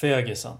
[0.00, 0.56] Fegisen.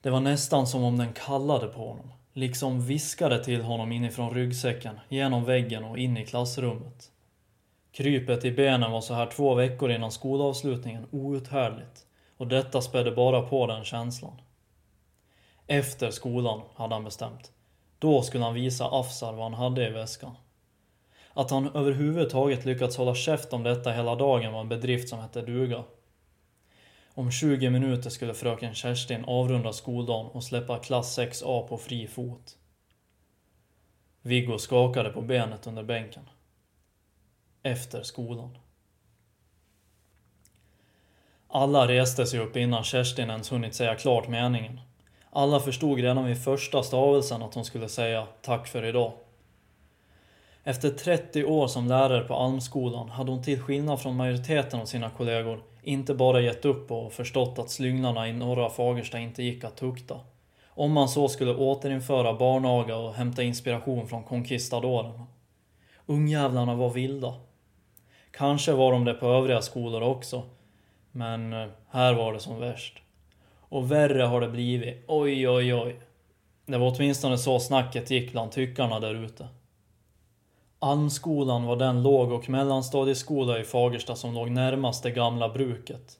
[0.00, 2.12] Det var nästan som om den kallade på honom.
[2.32, 7.10] Liksom viskade till honom inifrån ryggsäcken, genom väggen och in i klassrummet.
[7.92, 12.06] Krypet i benen var så här två veckor innan skolavslutningen outhärdligt.
[12.36, 14.40] Och detta spädde bara på den känslan.
[15.66, 17.52] Efter skolan, hade han bestämt.
[17.98, 20.34] Då skulle han visa Afsar vad han hade i väskan.
[21.32, 25.42] Att han överhuvudtaget lyckats hålla käft om detta hela dagen var en bedrift som hette
[25.42, 25.84] duga.
[27.18, 32.56] Om 20 minuter skulle fröken Kerstin avrunda skoldagen och släppa klass 6A på fri fot.
[34.22, 36.28] Viggo skakade på benet under bänken.
[37.62, 38.58] Efter skolan.
[41.48, 44.80] Alla reste sig upp innan Kerstin ens hunnit säga klart meningen.
[45.30, 49.12] Alla förstod redan vid första stavelsen att hon skulle säga tack för idag.
[50.64, 55.10] Efter 30 år som lärare på Almskolan hade hon till skillnad från majoriteten av sina
[55.10, 59.76] kollegor inte bara gett upp och förstått att slynglarna i norra Fagersta inte gick att
[59.76, 60.20] tukta.
[60.68, 65.26] Om man så skulle återinföra barnaga och hämta inspiration från conquistadorerna.
[66.06, 67.34] Ungjävlarna var vilda.
[68.30, 70.42] Kanske var de det på övriga skolor också.
[71.12, 73.02] Men eh, här var det som värst.
[73.60, 75.04] Och värre har det blivit.
[75.06, 76.00] Oj, oj, oj.
[76.66, 79.48] Det var åtminstone så snacket gick bland tyckarna där ute.
[80.80, 86.18] Almskolan var den låg och mellanstadieskola i Fagersta som låg närmast det gamla bruket.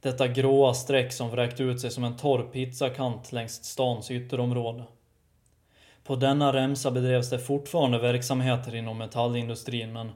[0.00, 4.84] Detta gråa streck som vräkt ut sig som en torr pizzakant längs stans ytterområde.
[6.04, 10.12] På denna remsa bedrevs det fortfarande verksamheter inom metallindustrin men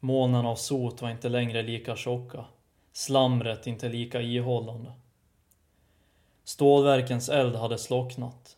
[0.00, 2.44] molnen av sot var inte längre lika tjocka.
[2.92, 4.92] Slamret inte lika ihållande.
[6.44, 8.57] Stålverkens eld hade slocknat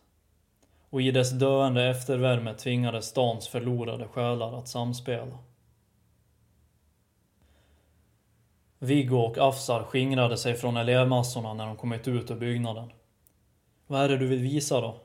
[0.90, 5.38] och i dess döende eftervärme tvingades stans förlorade själar att samspela.
[8.78, 12.92] Viggo och Afsar skingrade sig från elevmassorna när de kommit ut ur byggnaden.
[13.86, 14.96] Vad är det du vill visa då?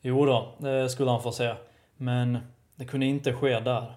[0.00, 1.54] Jo då, det skulle han få se.
[1.96, 2.38] Men
[2.74, 3.94] det kunde inte ske där.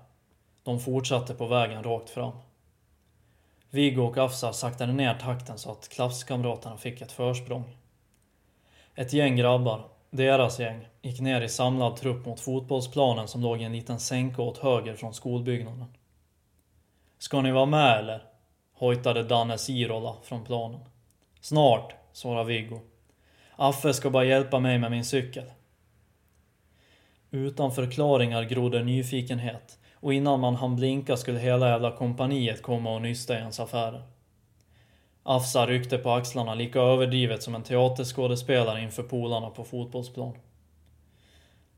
[0.64, 2.32] De fortsatte på vägen rakt fram.
[3.70, 7.78] Viggo och Afsar saktade ner takten så att klasskamraterna fick ett försprång.
[8.96, 13.63] Ett gäng grabbar, deras gäng gick ner i samlad trupp mot fotbollsplanen som låg i
[13.63, 15.85] en liten sänka åt höger från skolbyggnaden.
[17.18, 18.23] Ska ni vara med eller?
[18.73, 20.79] hojtade Danne Sirola från planen.
[21.41, 22.79] Snart, svarade Viggo.
[23.56, 25.52] Affe ska bara hjälpa mig med min cykel.
[27.31, 33.02] Utan förklaringar grodde nyfikenhet och innan man hann blinka skulle hela jävla kompaniet komma och
[33.02, 34.03] nysta i ens affärer.
[35.23, 40.38] Afsa ryckte på axlarna lika överdrivet som en teaterskådespelare inför polarna på fotbollsplan.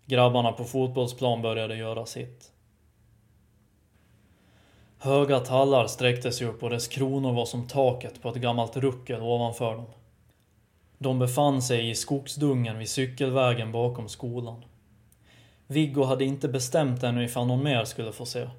[0.06, 2.52] Grabbarna på fotbollsplan började göra sitt.
[4.98, 9.22] Höga tallar sträckte sig upp och dess kronor var som taket på ett gammalt ruckel
[9.22, 9.86] ovanför dem.
[10.98, 14.66] De befann sig i skogsdungen vid cykelvägen bakom skolan.
[15.68, 18.50] Viggo hade inte bestämt ännu ifall någon mer skulle få se.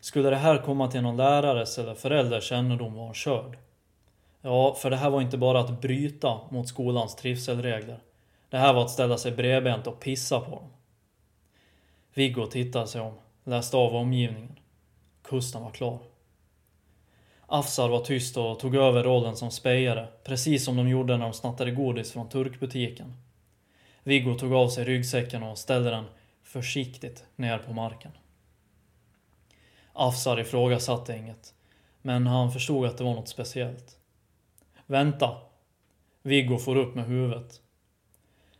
[0.00, 3.58] Skulle det här komma till någon lärares eller förälders kännedom var han körd.
[4.44, 7.98] Ja, för det här var inte bara att bryta mot skolans trivselregler.
[8.48, 10.68] Det här var att ställa sig bredbent och pissa på dem.
[12.14, 13.14] Viggo tittade sig om,
[13.44, 14.58] läste av omgivningen.
[15.22, 15.98] Kusten var klar.
[17.46, 21.32] Afsar var tyst och tog över rollen som spejare, precis som de gjorde när de
[21.32, 23.16] snattade godis från turkbutiken.
[24.02, 26.04] Viggo tog av sig ryggsäcken och ställde den
[26.42, 28.12] försiktigt ner på marken.
[29.92, 31.54] Afsar ifrågasatte inget,
[32.02, 33.98] men han förstod att det var något speciellt.
[34.86, 35.36] Vänta!
[36.22, 37.60] Viggo får upp med huvudet.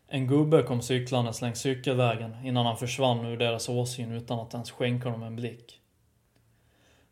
[0.08, 4.70] En gubbe kom cyklandes längs cykelvägen innan han försvann ur deras åsyn utan att ens
[4.70, 5.80] skänka dem en blick.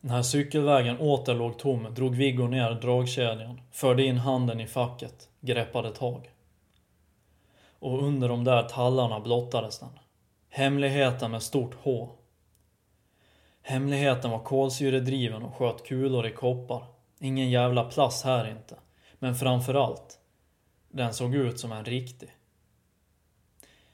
[0.01, 5.91] När cykelvägen åter låg tom drog Viggo ner dragkedjan, förde in handen i facket, greppade
[5.91, 6.31] tag.
[7.79, 9.99] Och under de där tallarna blottades den.
[10.49, 12.11] Hemligheten med stort H.
[13.63, 16.85] Hemligheten var kolsyredriven och sköt kulor i koppar.
[17.19, 18.75] Ingen jävla plast här inte.
[19.23, 20.19] Men framförallt,
[20.89, 22.37] den såg ut som en riktig.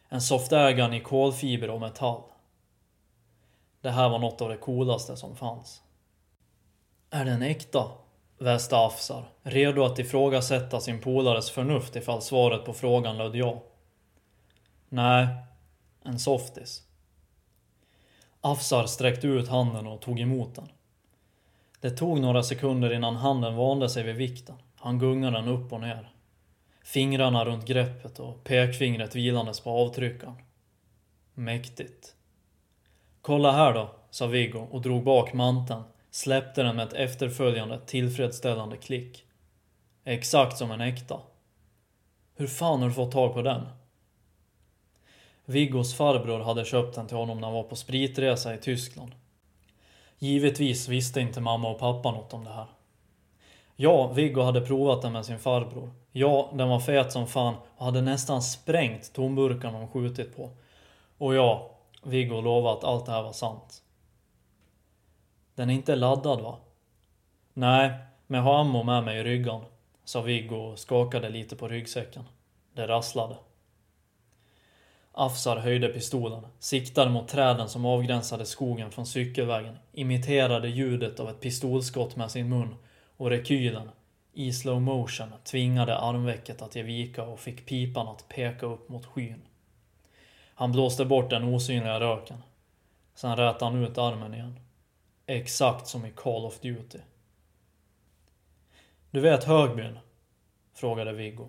[0.09, 2.23] En softägan i kolfiber och metall.
[3.81, 5.83] Det här var något av det coolaste som fanns.
[7.11, 7.91] Är den äkta?
[8.39, 13.63] väste Afsar, redo att ifrågasätta sin polares förnuft ifall svaret på frågan löd ja.
[14.89, 15.29] Nej,
[16.03, 16.83] en softis.
[18.41, 20.69] Afsar sträckte ut handen och tog emot den.
[21.81, 24.57] Det tog några sekunder innan handen vande sig vid vikten.
[24.87, 26.11] Han gungade den upp och ner.
[26.85, 30.37] Fingrarna runt greppet och pekfingret vilandes på avtryckaren.
[31.35, 32.15] Mäktigt.
[33.21, 38.77] Kolla här då, sa Viggo och drog bak manteln, släppte den med ett efterföljande tillfredsställande
[38.77, 39.25] klick.
[40.05, 41.21] Exakt som en äkta.
[42.37, 43.67] Hur fan har du fått tag på den?
[45.45, 49.15] Viggos farbror hade köpt den till honom när han var på spritresa i Tyskland.
[50.19, 52.76] Givetvis visste inte mamma och pappa något om det här.
[53.77, 55.91] Ja, Viggo hade provat den med sin farbror.
[56.13, 60.51] Ja, den var fet som fan och hade nästan sprängt tomburkarna de skjutit på.
[61.19, 61.71] Och ja,
[62.03, 63.83] Viggo lovade att allt det här var sant.
[65.55, 66.59] Den är inte laddad va?
[67.53, 67.93] Nej,
[68.27, 69.61] men jag har ammo med mig i ryggan,
[70.05, 72.25] sa Viggo och skakade lite på ryggsäcken.
[72.75, 73.37] Det rasslade.
[75.13, 81.41] Afsar höjde pistolen, siktade mot träden som avgränsade skogen från cykelvägen, imiterade ljudet av ett
[81.41, 82.75] pistolskott med sin mun
[83.17, 83.91] och rekylen,
[84.33, 89.07] i slow motion, tvingade armvecket att ge vika och fick pipan att peka upp mot
[89.07, 89.43] skyn.
[90.55, 92.43] Han blåste bort den osynliga röken.
[93.15, 94.61] Sen rät han ut armen igen.
[95.27, 96.99] Exakt som i Call of Duty.
[99.11, 99.99] Du vet Högbyn?
[100.75, 101.49] Frågade Viggo.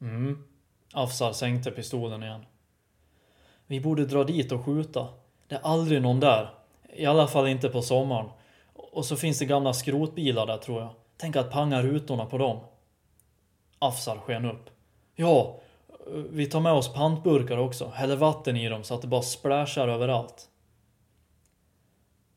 [0.00, 0.44] Mm.
[0.92, 2.46] Afsar sänkte pistolen igen.
[3.66, 5.08] Vi borde dra dit och skjuta.
[5.48, 6.50] Det är aldrig någon där.
[6.92, 8.30] I alla fall inte på sommaren.
[8.90, 10.90] Och så finns det gamla skrotbilar där tror jag.
[11.16, 12.60] Tänk att panga rutorna på dem.
[13.78, 14.70] Afsar sken upp.
[15.14, 15.60] Ja,
[16.30, 17.88] vi tar med oss pantburkar också.
[17.94, 20.48] Häller vatten i dem så att det bara splashar överallt.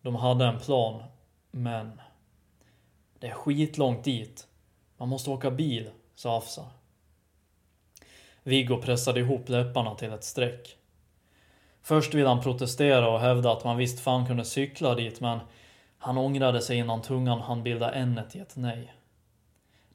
[0.01, 1.03] De hade en plan,
[1.51, 2.01] men...
[3.19, 4.47] Det är skitlångt dit.
[4.97, 6.65] Man måste åka bil, sa Afsar.
[8.43, 10.77] Viggo pressade ihop läpparna till ett streck.
[11.81, 15.39] Först ville han protestera och hävda att man visst fan kunde cykla dit, men
[16.03, 18.93] han ångrade sig innan tungan han bilda n i ett nej.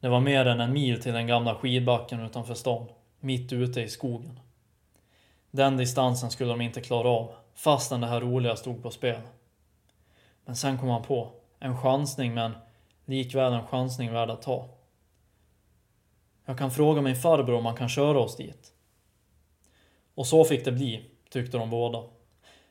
[0.01, 2.87] Det var mer än en mil till den gamla skidbacken utanför stan,
[3.21, 4.41] mitt ute i skogen.
[5.51, 9.21] Den distansen skulle de inte klara av, fastän det här roliga stod på spel.
[10.45, 12.53] Men sen kom han på, en chansning men
[13.05, 14.69] likväl en chansning värd att ta.
[16.45, 18.73] Jag kan fråga min farbror om han kan köra oss dit.
[20.15, 22.03] Och så fick det bli, tyckte de båda.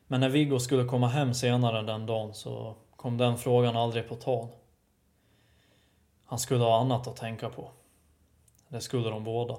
[0.08, 4.16] Men när Viggo skulle komma hem senare den dagen så kom den frågan aldrig på
[4.16, 4.48] tal.
[6.26, 7.72] Han skulle ha annat att tänka på.
[8.68, 9.58] Det skulle de båda.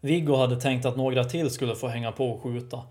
[0.00, 2.82] Viggo hade tänkt att några till skulle få hänga på och skjuta.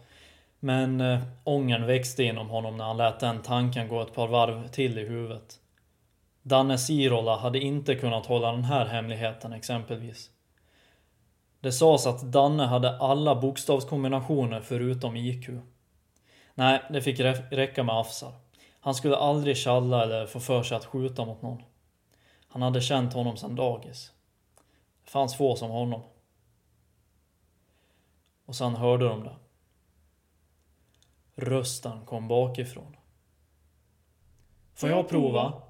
[0.59, 4.67] Men eh, ångern växte inom honom när han lät den tanken gå ett par varv
[4.67, 5.59] till i huvudet.
[6.41, 10.29] Danne Sirola hade inte kunnat hålla den här hemligheten exempelvis.
[11.59, 15.49] Det sades att Danne hade alla bokstavskombinationer förutom IQ.
[16.57, 17.19] Nej, det fick
[17.51, 18.33] räcka med Afsar.
[18.79, 21.63] Han skulle aldrig tjalla eller få för sig att skjuta mot någon.
[22.47, 24.11] Han hade känt honom sedan dagis.
[25.03, 26.01] Det fanns få som honom.
[28.45, 29.35] Och sen hörde de det.
[31.35, 32.97] Rösten kom bakifrån.
[34.75, 35.61] Får jag prova?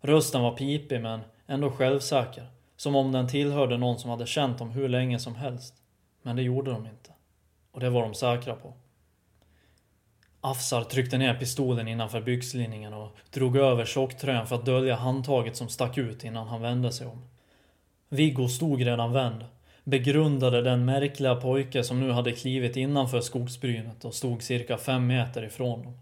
[0.00, 2.50] Rösten var pipig men ändå självsäker.
[2.76, 5.82] Som om den tillhörde någon som hade känt dem hur länge som helst.
[6.22, 7.12] Men det gjorde de inte.
[7.72, 8.74] Och det var de säkra på.
[10.46, 15.68] Afsar tryckte ner pistolen innanför byxlinningen och drog över tjocktröjan för att dölja handtaget som
[15.68, 17.22] stack ut innan han vände sig om.
[18.08, 19.44] Viggo stod redan vänd,
[19.84, 25.42] begrundade den märkliga pojke som nu hade klivit innanför skogsbrynet och stod cirka fem meter
[25.42, 25.98] ifrån dem.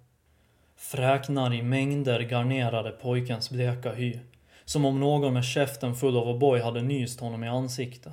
[0.77, 4.19] Fräknar i mängder garnerade pojkens bleka hy,
[4.65, 8.13] som om någon med käften full av O'boy hade nyst honom i ansiktet.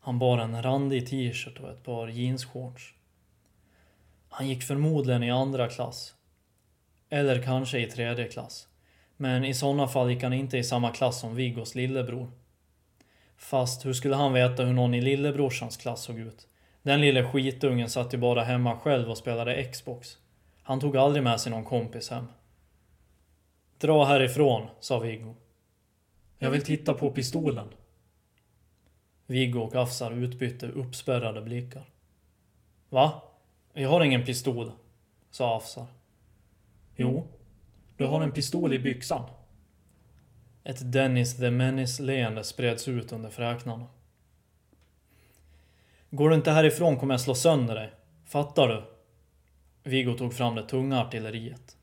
[0.00, 2.94] Han bar en randig t-shirt och ett par jeansshorts.
[4.34, 6.14] Han gick förmodligen i andra klass.
[7.10, 8.68] Eller kanske i tredje klass.
[9.16, 12.30] Men i sådana fall gick han inte i samma klass som Viggos lillebror.
[13.36, 16.48] Fast hur skulle han veta hur någon i lillebrorsans klass såg ut?
[16.82, 20.18] Den lille skitungen satt ju bara hemma själv och spelade Xbox.
[20.62, 22.26] Han tog aldrig med sig någon kompis hem.
[23.78, 25.34] Dra härifrån, sa Viggo.
[26.38, 27.68] Jag vill titta på pistolen.
[29.26, 31.84] Viggo och Afsar utbytte uppspärrade blickar.
[32.88, 33.22] Va?
[33.74, 34.72] Jag har ingen pistol,
[35.30, 35.86] sa Afsar.
[36.96, 37.26] Jo,
[37.96, 39.30] du har en pistol i byxan.
[40.64, 43.86] Ett Dennis the Menace-leende spreds ut under fräknarna.
[46.10, 47.92] Går du inte härifrån kommer jag slå sönder dig.
[48.24, 48.82] Fattar du?
[49.90, 51.76] Viggo tog fram det tunga artilleriet.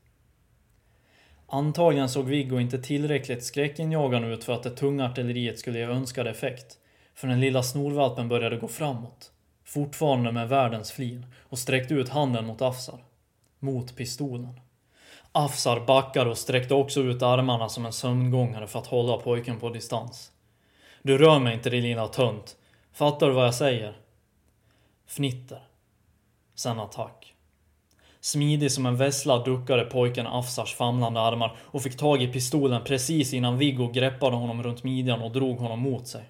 [1.46, 6.26] Antagligen såg Viggo inte tillräckligt skräckinjagande ut för att det tunga artilleriet skulle ge önskad
[6.26, 6.78] effekt.
[7.14, 9.32] För den lilla snorvalpen började gå framåt
[9.70, 12.98] fortfarande med världens flin, och sträckte ut handen mot Afsar.
[13.58, 14.60] Mot pistolen.
[15.32, 19.68] Afsar backade och sträckte också ut armarna som en sömngångare för att hålla pojken på
[19.68, 20.32] distans.
[21.02, 22.56] Du rör mig inte din lilla tönt.
[22.92, 23.96] Fattar du vad jag säger?
[25.06, 25.62] Fnitter.
[26.54, 27.34] Sen attack.
[28.20, 33.34] Smidig som en vessla duckade pojken Afsars famlande armar och fick tag i pistolen precis
[33.34, 36.24] innan Viggo greppade honom runt midjan och drog honom mot sig.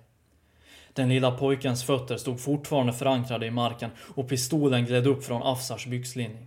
[1.01, 5.87] Den lilla pojkens fötter stod fortfarande förankrade i marken och pistolen gled upp från Afsars
[5.87, 6.47] byxlinning.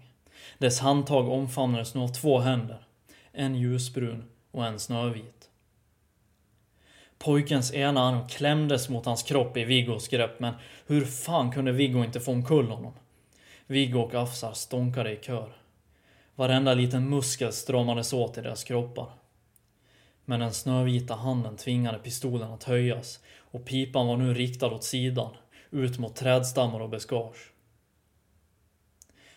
[0.57, 2.85] Dess handtag omfamnades nu av två händer.
[3.31, 5.49] En ljusbrun och en snövit.
[7.17, 10.53] Pojkens ena arm klämdes mot hans kropp i Viggos grepp, men
[10.87, 12.93] hur fan kunde Viggo inte få omkull honom?
[13.67, 15.53] Viggo och Afsar stånkade i kör.
[16.35, 19.09] Varenda liten muskel stramades åt i deras kroppar.
[20.25, 23.19] Men den snövita handen tvingade pistolen att höjas
[23.53, 25.29] och pipan var nu riktad åt sidan,
[25.71, 27.51] ut mot trädstammar och buskage.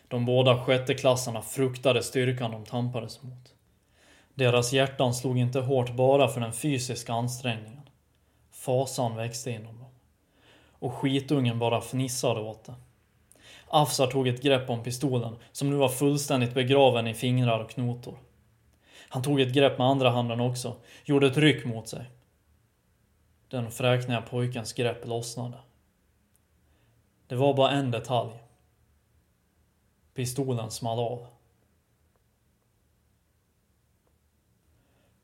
[0.08, 3.54] De båda sjätteklassarna fruktade styrkan de tampades mot.
[4.34, 7.88] Deras hjärtan slog inte hårt bara för den fysiska ansträngningen.
[8.52, 9.90] Fasan växte inom dem.
[10.78, 12.74] Och skitungen bara fnissade åt det.
[13.68, 18.18] Afsar tog ett grepp om pistolen, som nu var fullständigt begraven i fingrar och knotor.
[19.08, 22.04] Han tog ett grepp med andra handen också, gjorde ett ryck mot sig.
[23.56, 25.58] Den fräkniga pojkens grepp lossnade.
[27.26, 28.30] Det var bara en detalj.
[30.14, 31.26] Pistolen small av.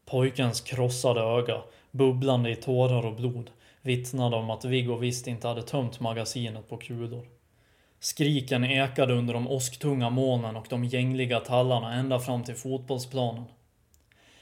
[0.04, 3.50] Pojkens krossade öga, bubblande i tårar och blod,
[3.82, 7.26] vittnade om att Viggo visst inte hade tömt magasinet på kulor.
[7.98, 13.44] Skriken ekade under de åsktunga molnen och de gängliga tallarna ända fram till fotbollsplanen.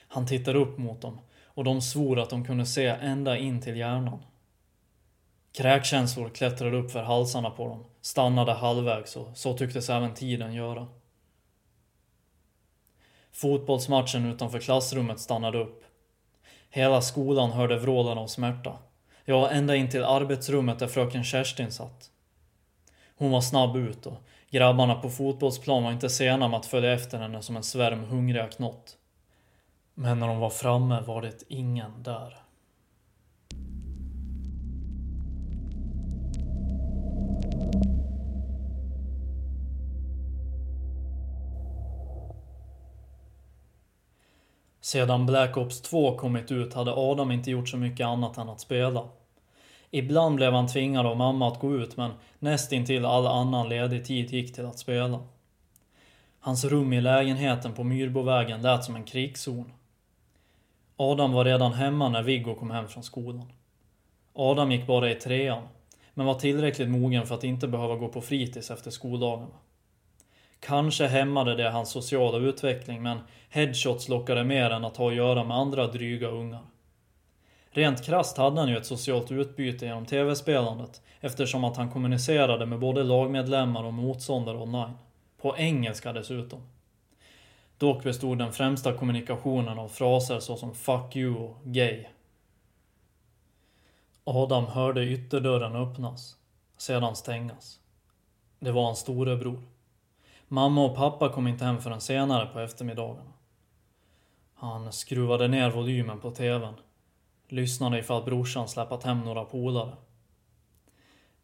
[0.09, 1.19] Han tittade upp mot dem
[1.61, 4.23] och de svor att de kunde se ända in till hjärnan.
[5.53, 10.87] Kräkkänslor klättrade upp för halsarna på dem, stannade halvvägs och så tycktes även tiden göra.
[13.33, 15.85] Fotbollsmatchen utanför klassrummet stannade upp.
[16.71, 18.79] Hela skolan hörde vrålen av smärta.
[19.25, 22.11] Ja, ända in till arbetsrummet där fröken Kerstin satt.
[23.17, 27.19] Hon var snabb ut och grabbarna på fotbollsplan var inte sena med att följa efter
[27.19, 28.97] henne som en svärm hungriga knott.
[30.03, 32.37] Men när de var framme var det ingen där.
[44.81, 48.61] Sedan Black Ops 2 kommit ut hade Adam inte gjort så mycket annat än att
[48.61, 49.09] spela.
[49.91, 54.31] Ibland blev han tvingad av mamma att gå ut men nästintill all annan ledig tid
[54.31, 55.21] gick till att spela.
[56.41, 59.73] Hans rum i lägenheten på Myrbovägen lät som en krigszon.
[61.03, 63.53] Adam var redan hemma när Viggo kom hem från skolan.
[64.35, 65.69] Adam gick bara i trean,
[66.15, 69.55] men var tillräckligt mogen för att inte behöva gå på fritids efter skoldagarna.
[70.61, 75.45] Kanske hämmade det hans sociala utveckling, men headshots lockade mer än att ha att göra
[75.45, 76.63] med andra dryga ungar.
[77.71, 82.79] Rent krast hade han ju ett socialt utbyte genom tv-spelandet eftersom att han kommunicerade med
[82.79, 84.99] både lagmedlemmar och motståndare online.
[85.43, 86.61] På engelska dessutom.
[87.81, 92.07] Dock bestod den främsta kommunikationen av fraser såsom 'fuck you' och 'gay'.
[94.25, 96.37] Adam hörde ytterdörren öppnas,
[96.77, 97.81] sedan stängas.
[98.59, 99.63] Det var hans storebror.
[100.49, 103.33] Mamma och pappa kom inte hem förrän senare på eftermiddagarna.
[104.55, 106.75] Han skruvade ner volymen på TVn.
[107.49, 109.97] Lyssnade ifall brorsan släpat hem några polare.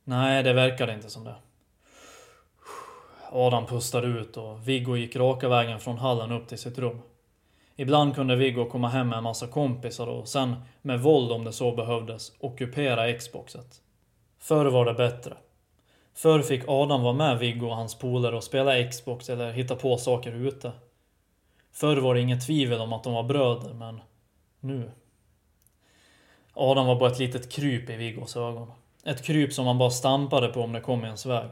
[0.04, 1.36] Nej, det verkade inte som det.
[3.32, 7.00] Adam pustade ut och Viggo gick raka vägen från hallen upp till sitt rum.
[7.76, 11.52] Ibland kunde Viggo komma hem med en massa kompisar och sen, med våld om det
[11.52, 13.80] så behövdes, ockupera Xboxet.
[14.38, 15.36] Förr var det bättre.
[16.14, 19.96] Förr fick Adam vara med Viggo och hans polare och spela Xbox eller hitta på
[19.96, 20.72] saker ute.
[21.72, 24.00] Förr var det inget tvivel om att de var bröder, men
[24.60, 24.90] nu.
[26.54, 28.72] Adam var bara ett litet kryp i Viggos ögon.
[29.04, 31.48] Ett kryp som han bara stampade på om det kom i ens väg.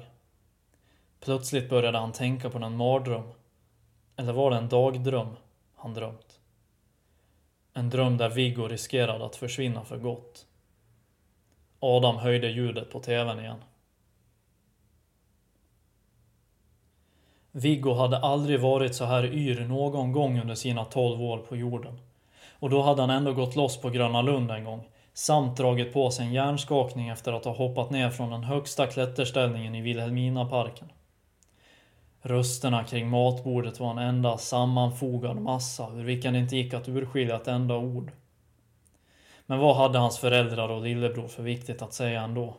[1.24, 3.28] Plötsligt började han tänka på en mardröm.
[4.16, 5.36] Eller var det en dagdröm
[5.74, 6.40] han drömt?
[7.72, 10.46] En dröm där Viggo riskerade att försvinna för gott.
[11.80, 13.56] Adam höjde ljudet på TVn igen.
[17.52, 22.00] Viggo hade aldrig varit så här yr någon gång under sina 12 år på jorden.
[22.58, 26.10] Och då hade han ändå gått loss på Gröna Lund en gång, samt dragit på
[26.10, 30.88] sig en hjärnskakning efter att ha hoppat ner från den högsta klätterställningen i Vilhelminaparken.
[32.26, 37.36] Rösterna kring matbordet var en enda sammanfogad massa ur vilken det inte gick att urskilja
[37.36, 38.12] ett enda ord.
[39.46, 42.56] Men vad hade hans föräldrar och lillebror för viktigt att säga ändå?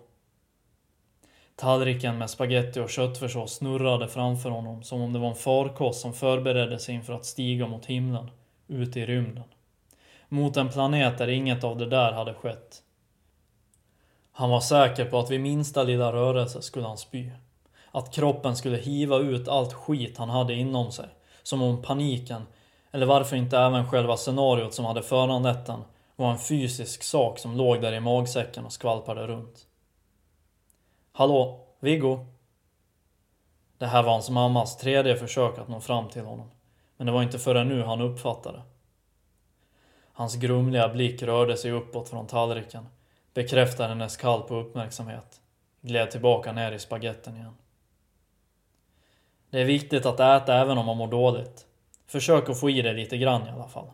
[1.56, 6.14] Tallriken med spaghetti och köttfärssås snurrade framför honom som om det var en farkost som
[6.14, 8.32] förberedde sig inför att stiga mot himlen,
[8.68, 9.44] ut i rymden.
[10.30, 12.84] Mot en planet där inget av det där hade skett.
[14.32, 17.32] Han var säker på att vid minsta lilla rörelse skulle han spy.
[17.96, 21.10] Att kroppen skulle hiva ut allt skit han hade inom sig.
[21.44, 22.42] Som om paniken,
[22.92, 25.84] eller varför inte även själva scenariot som hade föranlett den,
[26.16, 29.68] var en fysisk sak som låg där i magsäcken och skvalpade runt.
[31.12, 32.26] Hallå, Viggo?
[33.78, 36.52] Det här var hans mammas tredje försök att nå fram till honom.
[36.98, 38.62] Men det var inte förrän nu han uppfattade.
[40.14, 42.86] Hans grumliga blick rörde sig uppåt från tallriken,
[43.34, 45.42] bekräftade hennes kall på uppmärksamhet,
[45.82, 47.56] gled tillbaka ner i spagetten igen.
[49.56, 51.66] Det är viktigt att äta även om man mår dåligt.
[52.08, 53.92] Försök att få i dig lite grann i alla fall.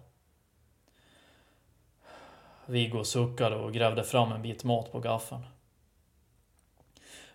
[2.66, 5.46] Viggo suckade och grävde fram en bit mat på gaffeln.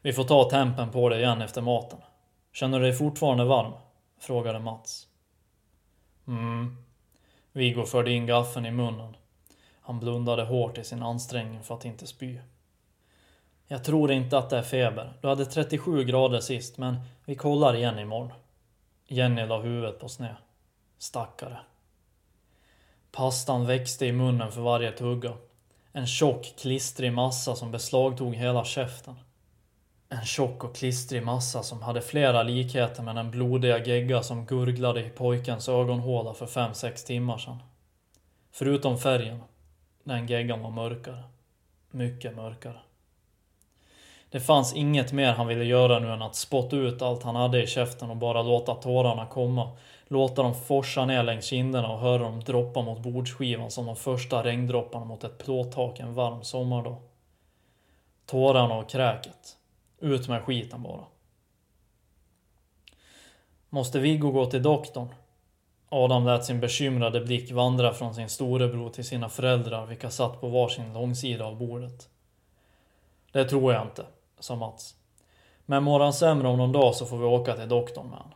[0.00, 1.98] Vi får ta tempen på dig igen efter maten.
[2.52, 3.72] Känner du dig fortfarande varm?
[4.18, 5.06] Frågade Mats.
[6.26, 6.76] Mm.
[7.52, 9.16] Viggo förde in gaffeln i munnen.
[9.80, 12.38] Han blundade hårt i sin ansträngning för att inte spy.
[13.68, 15.12] Jag tror inte att det är feber.
[15.20, 18.32] Du hade 37 grader sist, men vi kollar igen imorgon.
[19.06, 20.36] Jenny la huvudet på sned.
[20.98, 21.58] Stackare.
[23.12, 25.32] Pastan växte i munnen för varje tugga.
[25.92, 29.14] En tjock, klistrig massa som beslagtog hela käften.
[30.08, 35.06] En tjock och klistrig massa som hade flera likheter med den blodiga gegga som gurglade
[35.06, 37.62] i pojkens ögonhåla för fem sex timmar sedan.
[38.50, 39.42] Förutom färgen.
[40.04, 41.22] Den geggan var mörkare.
[41.90, 42.80] Mycket mörkare.
[44.30, 47.62] Det fanns inget mer han ville göra nu än att spotta ut allt han hade
[47.62, 49.76] i käften och bara låta tårarna komma.
[50.08, 54.44] Låta dem forsa ner längs kinderna och höra dem droppa mot bordsskivan som de första
[54.44, 56.96] regndropparna mot ett plåttak en varm sommardag.
[58.26, 59.56] Tårarna och kräket.
[60.00, 61.04] Ut med skiten bara.
[63.70, 65.08] Måste Viggo gå till doktorn?
[65.88, 70.48] Adam lät sin bekymrade blick vandra från sin storebror till sina föräldrar vilka satt på
[70.48, 72.08] varsin långsida av bordet.
[73.32, 74.06] Det tror jag inte,
[74.38, 74.94] sa Mats.
[75.66, 78.34] Men mår han sämre om någon dag så får vi åka till doktorn med han.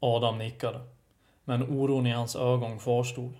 [0.00, 0.80] Adam nickade.
[1.44, 3.32] Men oron i hans ögon kvarstod.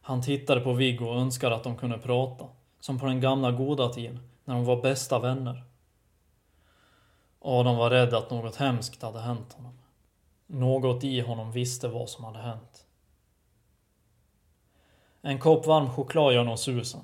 [0.00, 2.44] Han tittade på Viggo och önskade att de kunde prata.
[2.80, 5.64] Som på den gamla goda tiden, när de var bästa vänner.
[7.40, 9.78] Adam var rädd att något hemskt hade hänt honom.
[10.46, 12.86] Något i honom visste vad som hade hänt.
[15.22, 17.00] En kopp varm choklad gör nog susen.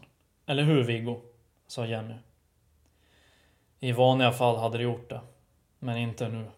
[0.46, 1.20] Eller hur Viggo?
[1.66, 2.14] sa Jenny.
[3.84, 5.20] I vanliga fall hade det gjort det.
[5.78, 6.50] Men inte nu.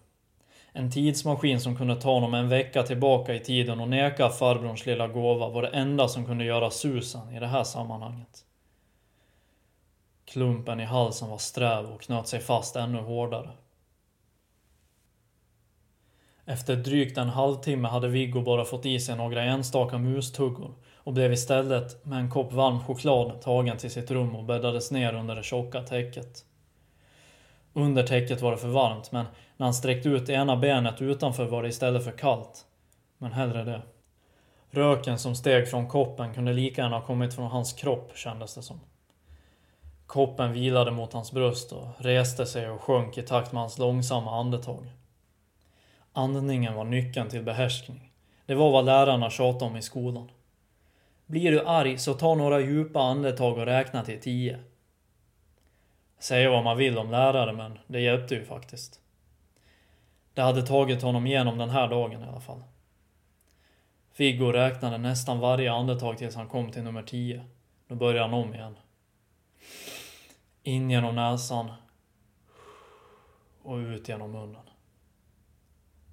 [0.73, 5.09] En tidsmaskin som kunde ta honom en vecka tillbaka i tiden och neka farbrorns lilla
[5.09, 8.45] gåva var det enda som kunde göra susen i det här sammanhanget.
[10.25, 13.51] Klumpen i halsen var sträv och knöt sig fast ännu hårdare.
[16.45, 21.33] Efter drygt en halvtimme hade Viggo bara fått i sig några enstaka mustuggor och blev
[21.33, 25.43] istället med en kopp varm choklad tagen till sitt rum och bäddades ner under det
[25.43, 26.45] tjocka täcket.
[27.77, 31.63] Under täcket var det för varmt, men när han sträckte ut ena benet utanför var
[31.63, 32.67] det istället för kallt.
[33.19, 33.83] Men hellre det.
[34.71, 38.63] Röken som steg från koppen kunde lika gärna ha kommit från hans kropp, kändes det
[38.63, 38.81] som.
[40.07, 44.41] Koppen vilade mot hans bröst och reste sig och sjönk i takt med hans långsamma
[44.41, 44.87] andetag.
[46.13, 48.13] Andningen var nyckeln till behärskning.
[48.47, 50.31] Det var vad lärarna tjatade om i skolan.
[51.27, 54.59] Blir du arg så ta några djupa andetag och räkna till tio.
[56.25, 59.01] Säga vad man vill om lärare, men det hjälpte ju faktiskt.
[60.35, 62.63] Det hade tagit honom igenom den här dagen i alla fall.
[64.17, 67.45] Viggo räknade nästan varje andetag tills han kom till nummer tio.
[67.89, 68.77] Då började han om igen.
[70.63, 71.73] In genom näsan.
[73.63, 74.71] Och ut genom munnen.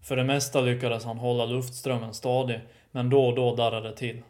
[0.02, 2.60] För det mesta lyckades han hålla luftströmmen stadig,
[2.92, 4.22] men då och då darrade det till.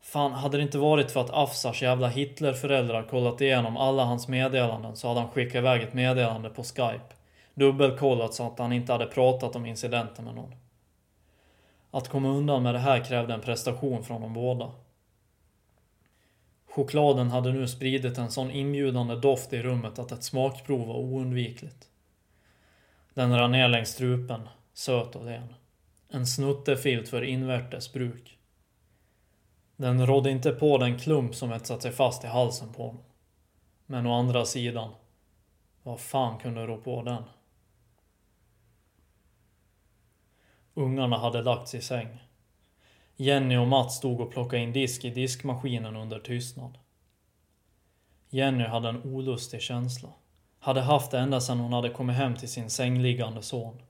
[0.00, 4.96] Fan, hade det inte varit för att Afsars jävla Hitlerföräldrar kollat igenom alla hans meddelanden
[4.96, 7.14] så hade han skickat iväg ett meddelande på Skype.
[7.54, 10.54] Dubbelkollat så att han inte hade pratat om incidenten med någon.
[11.90, 14.72] Att komma undan med det här krävde en prestation från de båda.
[16.66, 21.88] Chokladen hade nu spridit en sån inbjudande doft i rummet att ett smakprov var oundvikligt.
[23.14, 25.54] Den rann ner längs strupen, söt och len.
[26.08, 28.39] En snuttefilt för invärtes bruk.
[29.80, 33.02] Den rådde inte på den klump som etsat sig fast i halsen på honom.
[33.86, 34.90] Men å andra sidan,
[35.82, 37.22] vad fan kunde rå på den?
[40.74, 42.18] Ungarna hade lagts i säng.
[43.16, 46.78] Jenny och Mats stod och plockade in disk i diskmaskinen under tystnad.
[48.30, 50.08] Jenny hade en olustig känsla.
[50.58, 53.82] Hade haft det ända sedan hon hade kommit hem till sin sängliggande son.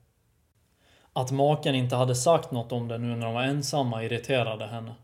[1.12, 4.94] Att maken inte hade sagt något om det nu när de var ensamma irriterade henne.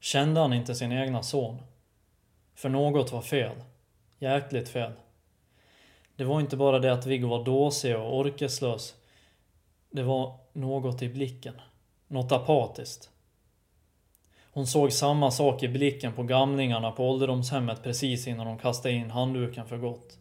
[0.00, 1.62] Kände han inte sin egna son?
[2.54, 3.56] För något var fel.
[4.18, 4.92] Jäkligt fel.
[6.16, 8.94] Det var inte bara det att Viggo var dåsig och orkeslös.
[9.90, 11.54] Det var något i blicken.
[12.08, 13.10] Något apatiskt.
[14.52, 19.10] Hon såg samma sak i blicken på gamlingarna på ålderdomshemmet precis innan de kastade in
[19.10, 20.18] handduken för gott.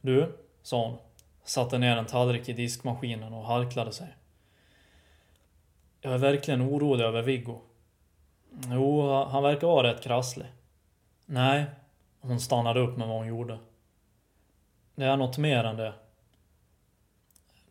[0.00, 0.98] Du, sa hon,
[1.44, 4.08] satte ner en tallrik i diskmaskinen och harklade sig.
[6.00, 7.60] Jag är verkligen orolig över Viggo.
[8.70, 10.46] Jo, han verkar vara rätt krasslig.
[11.26, 11.66] Nej,
[12.20, 13.58] hon stannade upp med vad hon gjorde.
[14.94, 15.94] Det är något mer än det.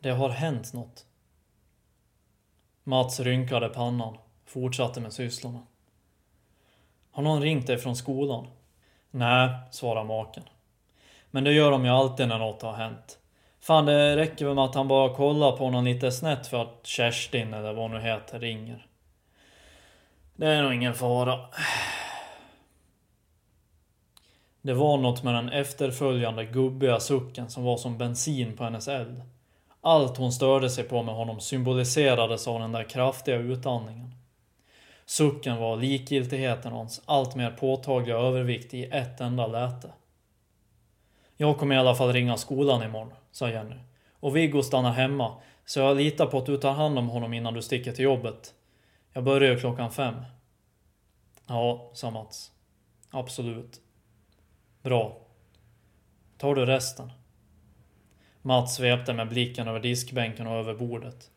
[0.00, 1.06] Det har hänt något.
[2.84, 4.16] Mats rynkade pannan,
[4.46, 5.60] fortsatte med sysslorna.
[7.10, 8.46] Har någon ringt dig från skolan?
[9.10, 10.42] Nej, svarade maken.
[11.30, 13.18] Men det gör de ju alltid när något har hänt.
[13.60, 16.86] Fan, det räcker väl med att han bara kollar på någon lite snett för att
[16.86, 18.86] Kerstin, eller vad hon nu heter, ringer.
[20.36, 21.40] Det är nog ingen fara.
[24.62, 29.22] Det var något med den efterföljande gubbiga sucken som var som bensin på hennes eld.
[29.80, 34.14] Allt hon störde sig på med honom symboliserades av den där kraftiga utandningen.
[35.06, 39.92] Sucken var likgiltigheten och hans allt mer påtagliga övervikt i ett enda läte.
[41.36, 43.76] Jag kommer i alla fall ringa skolan imorgon, sa Jenny.
[44.20, 47.54] Och Viggo stannar hemma, så jag litar på att du tar hand om honom innan
[47.54, 48.54] du sticker till jobbet.
[49.16, 50.14] Jag börjar ju klockan fem.
[51.46, 52.52] Ja, sa Mats.
[53.10, 53.80] Absolut.
[54.82, 55.16] Bra.
[56.38, 57.12] Tar du resten?
[58.42, 61.30] Mats svepte med blicken över diskbänken och över bordet.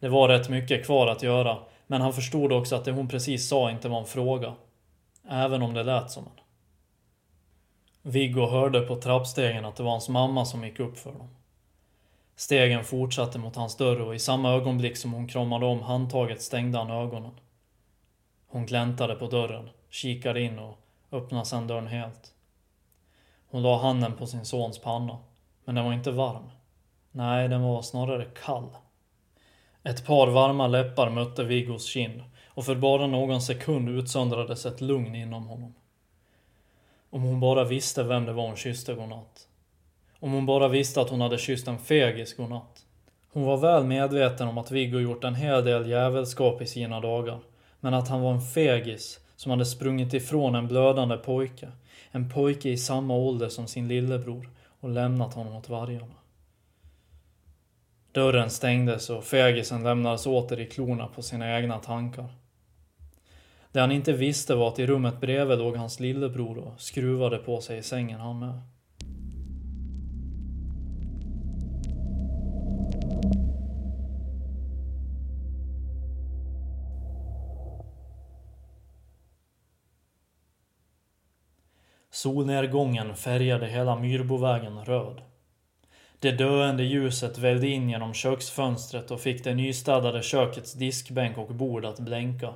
[0.00, 3.48] Det var rätt mycket kvar att göra, men han förstod också att det hon precis
[3.48, 4.54] sa inte var en fråga.
[5.28, 6.40] Även om det lät som en.
[8.12, 11.28] Viggo hörde på trappstegen att det var hans mamma som gick upp för dem.
[12.36, 16.78] Stegen fortsatte mot hans dörr och i samma ögonblick som hon kramade om handtaget stängde
[16.78, 17.40] han ögonen.
[18.46, 20.78] Hon gläntade på dörren, kikade in och
[21.12, 22.34] öppnade sedan dörren helt.
[23.48, 25.18] Hon la handen på sin sons panna,
[25.64, 26.50] men den var inte varm.
[27.10, 28.68] Nej, den var snarare kall.
[29.82, 35.14] Ett par varma läppar mötte Viggos kind och för bara någon sekund utsöndrades ett lugn
[35.14, 35.74] inom honom.
[37.10, 39.48] Om hon bara visste vem det var hon kysste godnatt.
[40.20, 42.86] Om hon bara visste att hon hade kysst en fegis godnatt.
[43.32, 47.38] Hon var väl medveten om att Viggo gjort en hel del jävelskap i sina dagar.
[47.80, 51.68] Men att han var en fegis som hade sprungit ifrån en blödande pojke.
[52.10, 54.50] En pojke i samma ålder som sin lillebror
[54.80, 56.14] och lämnat honom åt vargarna.
[58.12, 62.28] Dörren stängdes och fegisen lämnades åter i klorna på sina egna tankar.
[63.72, 67.60] Det han inte visste var att i rummet bredvid låg hans lillebror och skruvade på
[67.60, 68.60] sig i sängen han med.
[82.16, 85.22] Solnedgången färgade hela Myrbovägen röd.
[86.18, 91.84] Det döende ljuset vällde in genom köksfönstret och fick det nystädade kökets diskbänk och bord
[91.84, 92.54] att blänka.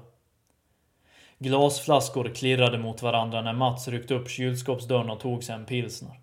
[1.38, 6.20] Glasflaskor klirrade mot varandra när Mats ryckte upp kylskåpsdörren och tog sig en pilsner.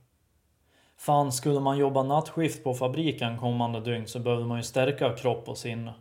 [0.97, 5.49] Fan, skulle man jobba nattskift på fabriken kommande dygn så behövde man ju stärka kropp
[5.49, 5.93] och sinne.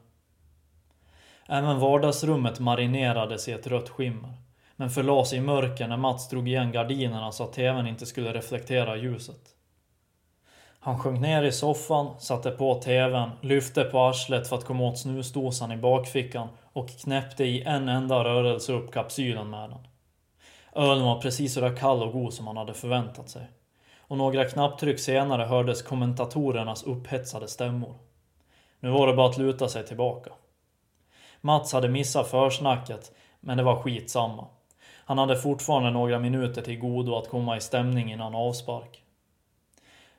[1.48, 4.45] Även vardagsrummet marinerades i ett rött skimmer.
[4.76, 8.96] Men förlades i mörker när Mats drog igen gardinerna så att tvn inte skulle reflektera
[8.96, 9.40] ljuset.
[10.80, 14.98] Han sjönk ner i soffan, satte på tvn, lyfte på arslet för att komma åt
[14.98, 19.86] snusdosan i bakfickan och knäppte i en enda rörelse upp kapsylen med den.
[20.74, 23.46] Ölen var precis så där kall och god som han hade förväntat sig.
[23.98, 27.94] Och några knapptryck senare hördes kommentatorernas upphetsade stämmor.
[28.80, 30.30] Nu var det bara att luta sig tillbaka.
[31.40, 34.46] Mats hade missat försnacket, men det var skitsamma.
[35.08, 39.02] Han hade fortfarande några minuter till godo att komma i stämning innan avspark.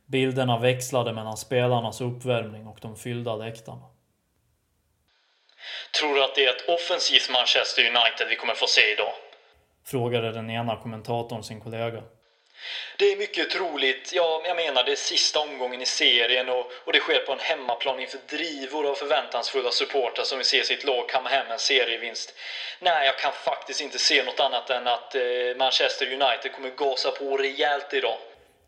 [0.05, 3.83] Bilderna växlade mellan spelarnas uppvärmning och de fyllda läktarna.
[5.99, 9.13] Tror du att det är ett offensivt Manchester United vi kommer få se idag?
[9.85, 12.03] Frågade den ena kommentatorn sin kollega.
[12.97, 14.13] Det är mycket troligt.
[14.13, 17.39] Ja, jag menar det är sista omgången i serien och, och det sker på en
[17.39, 22.33] hemmaplan inför drivor av förväntansfulla supportrar som vill se sitt lag kamma hem en serievinst.
[22.79, 25.21] Nej, jag kan faktiskt inte se något annat än att eh,
[25.57, 28.17] Manchester United kommer gasa på rejält idag.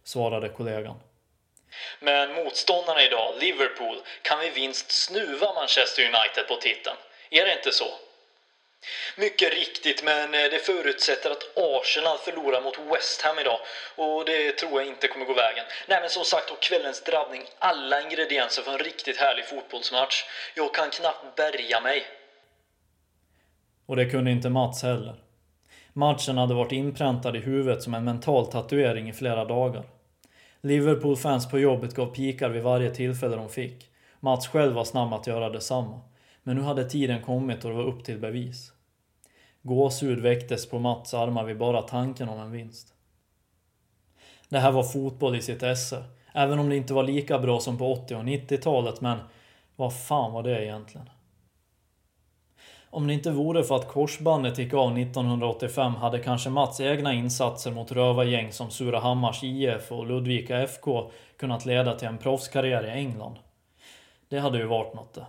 [0.04, 0.99] Svarade kollegan.
[1.99, 6.97] Men motståndarna idag, Liverpool, kan vid vinst snuva Manchester United på titeln.
[7.30, 7.93] Är det inte så?
[9.17, 13.59] Mycket riktigt, men eh, det förutsätter att Arsenal förlorar mot West Ham idag.
[13.95, 15.65] Och det tror jag inte kommer gå vägen.
[15.87, 20.23] Nej, men som sagt och kvällens drabbning alla ingredienser för en riktigt härlig fotbollsmatch.
[20.55, 22.05] Jag kan knappt bärga mig.
[23.85, 25.15] Och det kunde inte Mats heller.
[25.93, 29.83] Matchen hade varit inpräntad i huvudet som en mental tatuering i flera dagar.
[30.61, 33.89] Liverpool-fans på jobbet gav pikar vid varje tillfälle de fick.
[34.19, 36.01] Mats själv var snabb att göra detsamma.
[36.43, 38.73] Men nu hade tiden kommit och det var upp till bevis.
[39.62, 42.93] Gåshud väcktes på Mats armar vid bara tanken om en vinst.
[44.49, 46.04] Det här var fotboll i sitt esse.
[46.34, 49.17] Även om det inte var lika bra som på 80 och 90-talet, men
[49.75, 51.10] vad fan var det egentligen?
[52.91, 57.71] Om det inte vore för att korsbandet gick av 1985 hade kanske Mats egna insatser
[57.71, 63.36] mot rövargäng som Surahammars IF och Ludvika FK kunnat leda till en proffskarriär i England.
[64.30, 65.25] Det hade ju varit något det.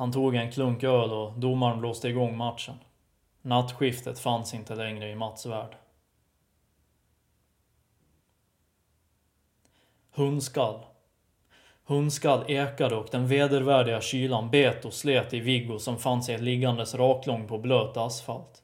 [0.00, 2.74] Han tog en klunk öl och domaren blåste igång matchen.
[3.42, 5.76] Nattskiftet fanns inte längre i Mats värld.
[10.10, 10.84] Hundskall.
[11.84, 16.94] Hundskall ekade och den vedervärdiga kylan bet och slet i Viggo som fann sig liggandes
[16.94, 18.62] raklång på blöt asfalt.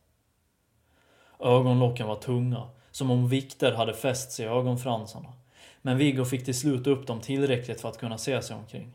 [1.40, 5.32] Ögonlocken var tunga, som om vikter hade fästs i ögonfransarna.
[5.82, 8.92] Men Viggo fick till slut upp dem tillräckligt för att kunna se sig omkring.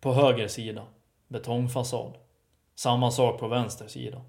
[0.00, 0.86] På höger sida,
[1.28, 2.12] betongfasad.
[2.74, 4.20] Samma sak på vänster sida.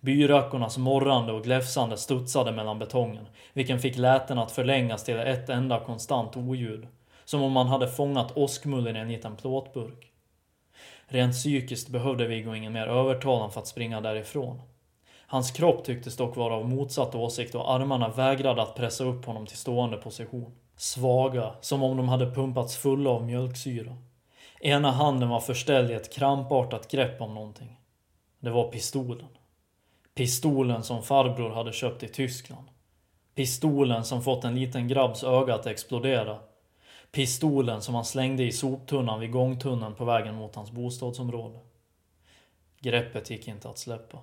[0.00, 5.80] Byrackornas morrande och gläfsande studsade mellan betongen, vilken fick läten att förlängas till ett enda
[5.80, 6.88] konstant oljud.
[7.24, 10.12] Som om man hade fångat åskmullen i en liten plåtburk.
[11.06, 14.62] Rent psykiskt behövde Viggo ingen mer övertalan för att springa därifrån.
[15.26, 19.46] Hans kropp tycktes dock vara av motsatt åsikt och armarna vägrade att pressa upp honom
[19.46, 20.52] till stående position.
[20.76, 23.96] Svaga, som om de hade pumpats fulla av mjölksyra.
[24.62, 27.80] Ena handen var förställd i ett krampartat grepp om någonting.
[28.40, 29.28] Det var pistolen.
[30.14, 32.68] Pistolen som farbror hade köpt i Tyskland.
[33.34, 36.38] Pistolen som fått en liten grabbs öga att explodera.
[37.12, 41.58] Pistolen som han slängde i soptunnan vid gångtunneln på vägen mot hans bostadsområde.
[42.80, 44.18] Greppet gick inte att släppa.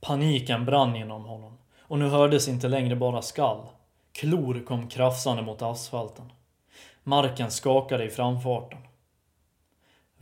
[0.00, 3.66] Paniken brann inom honom och nu hördes inte längre bara skall.
[4.12, 6.32] Klor kom krafsande mot asfalten.
[7.02, 8.78] Marken skakade i framfarten.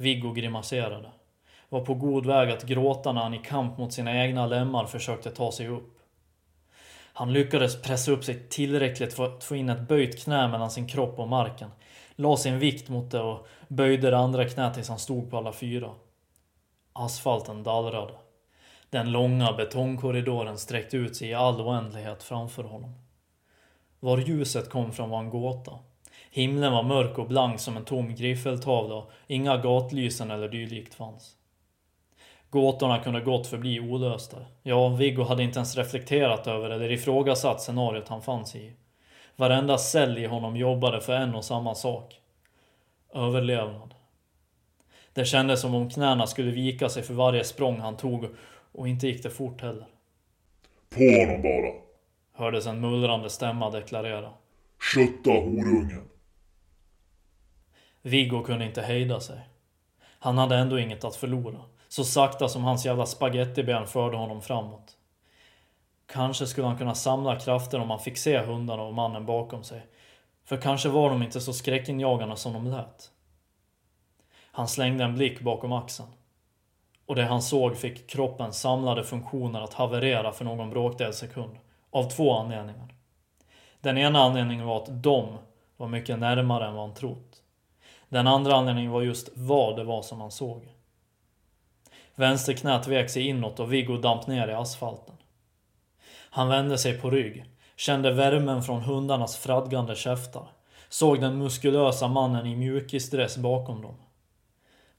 [0.01, 1.11] Viggo grimaserade
[1.69, 5.31] var på god väg att gråta när han i kamp mot sina egna lemmar försökte
[5.31, 5.99] ta sig upp.
[7.13, 10.89] Han lyckades pressa upp sig tillräckligt för att få in ett böjt knä mellan sin
[10.89, 11.71] kropp och marken,
[12.17, 15.53] la sin vikt mot det och böjde det andra knät tills han stod på alla
[15.53, 15.91] fyra.
[16.93, 18.15] Asfalten dallrade.
[18.91, 22.95] Den långa betongkorridoren sträckte ut sig i all oändlighet framför honom.
[24.01, 25.79] Var ljuset kom från var en gåta.
[26.31, 31.37] Himlen var mörk och blank som en tom griffeltavla och inga gatlysen eller dylikt fanns.
[32.51, 34.37] Gåtorna kunde gott förbli olösta.
[34.63, 38.73] Ja, Viggo hade inte ens reflekterat över eller ifrågasatt scenariot han fanns i.
[39.37, 42.21] Varenda cell i honom jobbade för en och samma sak.
[43.15, 43.95] Överlevnad.
[45.13, 48.27] Det kändes som om knäna skulle vika sig för varje språng han tog
[48.73, 49.87] och inte gick det fort heller.
[50.91, 51.73] På honom bara.
[52.33, 54.31] Hördes en mullrande stämma deklarera.
[54.95, 56.10] Kötta horungen.
[58.03, 59.41] Viggo kunde inte hejda sig.
[60.03, 61.61] Han hade ändå inget att förlora.
[61.89, 64.97] Så sakta som hans jävla spagettiben förde honom framåt.
[66.07, 69.87] Kanske skulle han kunna samla krafter om han fick se hundarna och mannen bakom sig.
[70.45, 73.11] För kanske var de inte så skräckinjagande som de lät.
[74.53, 76.09] Han slängde en blick bakom axeln.
[77.07, 81.59] Och det han såg fick kroppens samlade funktioner att haverera för någon bråkdel sekund.
[81.91, 82.95] Av två anledningar.
[83.81, 85.39] Den ena anledningen var att de
[85.77, 87.43] var mycket närmare än vad han trott.
[88.11, 90.69] Den andra anledningen var just vad det var som han såg.
[92.15, 95.15] Vänsterknät vek sig inåt och Viggo damp ner i asfalten.
[96.31, 97.45] Han vände sig på rygg,
[97.77, 100.47] kände värmen från hundarnas fradgande käftar,
[100.89, 103.95] såg den muskulösa mannen i mjukisdress bakom dem.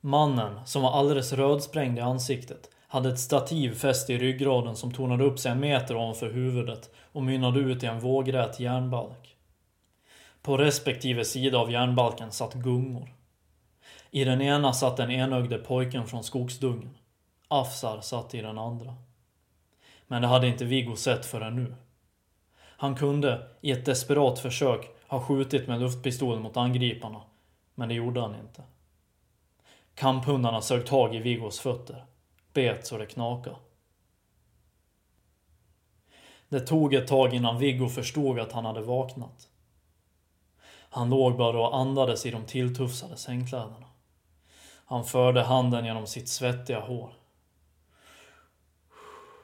[0.01, 5.23] Mannen, som var alldeles rödsprängd i ansiktet, hade ett stativ fäst i ryggraden som tornade
[5.23, 9.30] upp sig en meter ovanför huvudet och mynnade ut i en vågrät järnbalk.
[10.41, 13.13] På respektive sida av järnbalken satt gungor.
[14.11, 16.97] I den ena satt den enögde pojken från skogsdungen.
[17.47, 18.95] Afsar satt i den andra.
[20.07, 21.75] Men det hade inte Viggo sett förrän nu.
[22.57, 27.21] Han kunde, i ett desperat försök, ha skjutit med luftpistolen mot angriparna.
[27.75, 28.63] Men det gjorde han inte.
[29.95, 32.05] Kamphundarna sög tag i Viggos fötter.
[32.53, 33.55] Bet så det knakade.
[36.49, 39.50] Det tog ett tag innan Viggo förstod att han hade vaknat.
[40.93, 43.87] Han låg bara och andades i de tilltufsade sängkläderna.
[44.85, 47.13] Han förde handen genom sitt svettiga hår.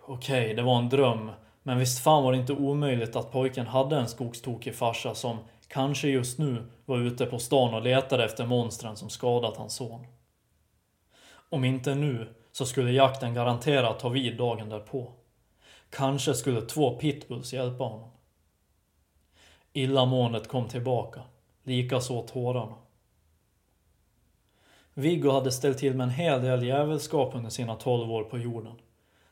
[0.07, 1.31] Okej, okay, det var en dröm.
[1.63, 6.07] Men visst fan var det inte omöjligt att pojken hade en skogstokig farsa som kanske
[6.07, 10.07] just nu var ute på stan och letade efter monstren som skadat hans son.
[11.49, 15.11] Om inte nu så skulle jakten garanterat ta vid dagen därpå.
[15.89, 18.09] Kanske skulle två pitbulls hjälpa honom.
[19.73, 21.21] Illamåendet kom tillbaka,
[21.67, 22.75] likaså alltså tårarna.
[24.93, 28.75] Viggo hade ställt till med en hel del jävelskap under sina 12 år på jorden.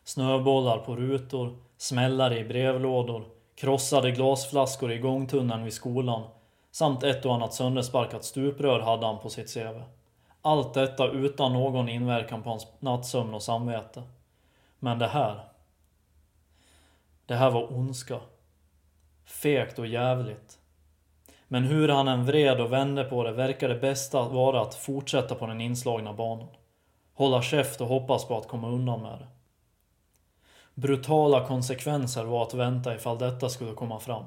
[0.03, 6.23] Snöbollar på rutor, smällare i brevlådor, krossade glasflaskor i gångtunneln vid skolan
[6.71, 9.81] samt ett och annat söndersparkat stuprör hade han på sitt CV.
[10.41, 14.03] Allt detta utan någon inverkan på hans nattsömn och samvete.
[14.79, 15.39] Men det här.
[17.25, 18.19] Det här var ondska.
[19.25, 20.59] Fegt och jävligt.
[21.47, 25.35] Men hur han än vred och vände på det verkar det bästa vara att fortsätta
[25.35, 26.47] på den inslagna banan.
[27.13, 29.27] Hålla käft och hoppas på att komma undan med det.
[30.73, 34.25] Brutala konsekvenser var att vänta ifall detta skulle komma fram.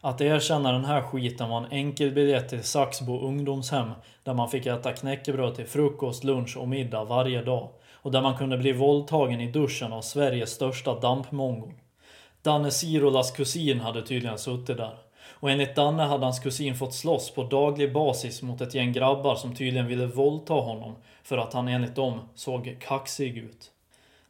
[0.00, 3.90] Att erkänna den här skiten var en enkelbiljett till Saxbo ungdomshem
[4.22, 8.36] där man fick äta knäckebröd till frukost, lunch och middag varje dag och där man
[8.36, 11.72] kunde bli våldtagen i duschen av Sveriges största dampmongo.
[12.42, 14.98] Danne Sirolas kusin hade tydligen suttit där.
[15.42, 19.34] Och enligt Danne hade hans kusin fått slåss på daglig basis mot ett gäng grabbar
[19.34, 23.70] som tydligen ville våldta honom för att han enligt dem såg kaxig ut.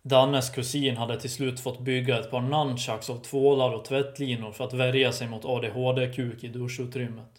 [0.03, 4.65] Dannes kusin hade till slut fått bygga ett par nunchucks av tvålar och tvättlinor för
[4.65, 7.33] att värja sig mot ADHD-kuk i duschutrymmet.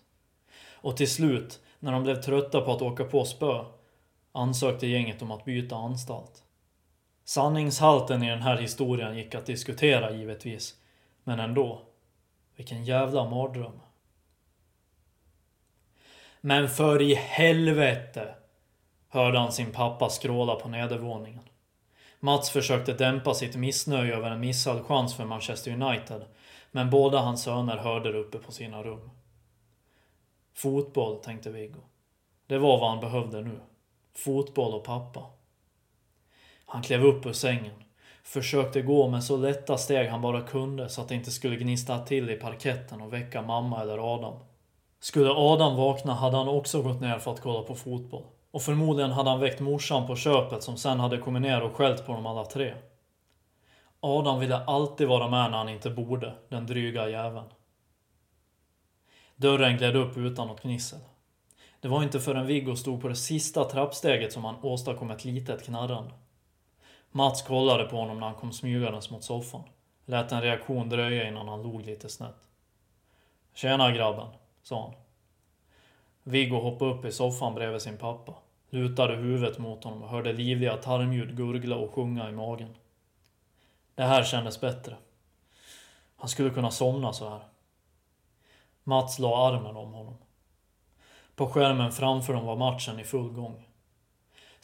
[0.72, 3.66] Och till slut, när de blev trötta på att åka på spö,
[4.32, 6.44] ansökte gänget om att byta anstalt.
[7.26, 10.76] Sanningshalten i den här historien gick att diskutera givetvis,
[11.24, 11.82] men ändå.
[12.56, 13.80] Vilken jävla mardröm.
[16.42, 18.36] Men för i helvete!
[19.10, 21.50] Hörde han sin pappa skråla på nedervåningen.
[22.20, 26.26] Mats försökte dämpa sitt missnöje över en missad chans för Manchester United.
[26.72, 29.10] Men båda hans söner hörde det uppe på sina rum.
[30.54, 31.82] Fotboll, tänkte Viggo.
[32.48, 33.60] Det var vad han behövde nu.
[34.16, 35.30] Fotboll och pappa.
[36.66, 37.83] Han klev upp ur sängen.
[38.24, 42.00] Försökte gå med så lätta steg han bara kunde så att det inte skulle gnista
[42.00, 44.40] till i parketten och väcka mamma eller Adam.
[45.00, 48.24] Skulle Adam vakna hade han också gått ner för att kolla på fotboll.
[48.52, 52.06] Och förmodligen hade han väckt morsan på köpet som sen hade kommit ner och skällt
[52.06, 52.74] på dem alla tre.
[54.00, 57.48] Adam ville alltid vara med när han inte borde, den dryga jäveln.
[59.36, 61.00] Dörren gled upp utan något gnissel.
[61.82, 65.64] Det var inte förrän Viggo stod på det sista trappsteget som han åstadkom ett litet
[65.64, 66.14] knarrande.
[67.15, 69.63] Mats kollade på honom när han kom smygandes mot soffan.
[70.06, 72.47] Lät en reaktion dröja innan han log lite snett.
[73.54, 74.28] Tjena grabben,
[74.63, 74.93] sa han.
[76.23, 78.34] Viggo hoppade upp i soffan bredvid sin pappa,
[78.69, 82.76] lutade huvudet mot honom och hörde livliga tarmljud gurgla och sjunga i magen.
[83.95, 84.95] Det här kändes bättre.
[86.15, 87.41] Han skulle kunna somna så här.
[88.84, 90.17] Mats la armen om honom.
[91.36, 93.67] På skärmen framför dem var matchen i full gång.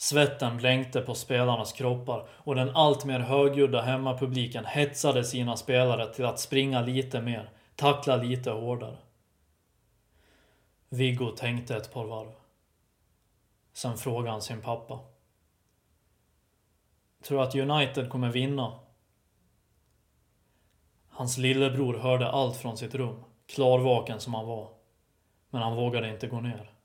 [0.02, 6.40] Svetten blänkte på spelarnas kroppar och den alltmer högljudda hemmapubliken hetsade sina spelare till att
[6.40, 8.96] springa lite mer, tackla lite hårdare.
[10.88, 12.32] Viggo tänkte ett par varv.
[13.72, 15.00] Sen frågade han sin pappa.
[17.22, 18.80] Tror att United kommer vinna?
[21.08, 24.70] Hans lillebror hörde allt från sitt rum, klarvaken som han var.
[25.50, 26.79] Men han vågade inte gå ner.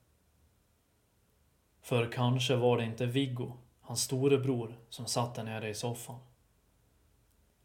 [1.86, 6.20] För kanske var det inte Viggo, hans storebror, som satt där nere i soffan.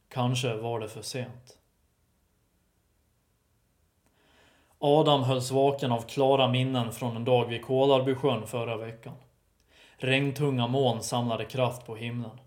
[0.09, 1.59] Kanske var det för sent.
[4.79, 9.15] Adam hölls vaken av klara minnen från en dag vid Kolarbysjön förra veckan.
[9.97, 12.41] Regntunga moln samlade kraft på himlen.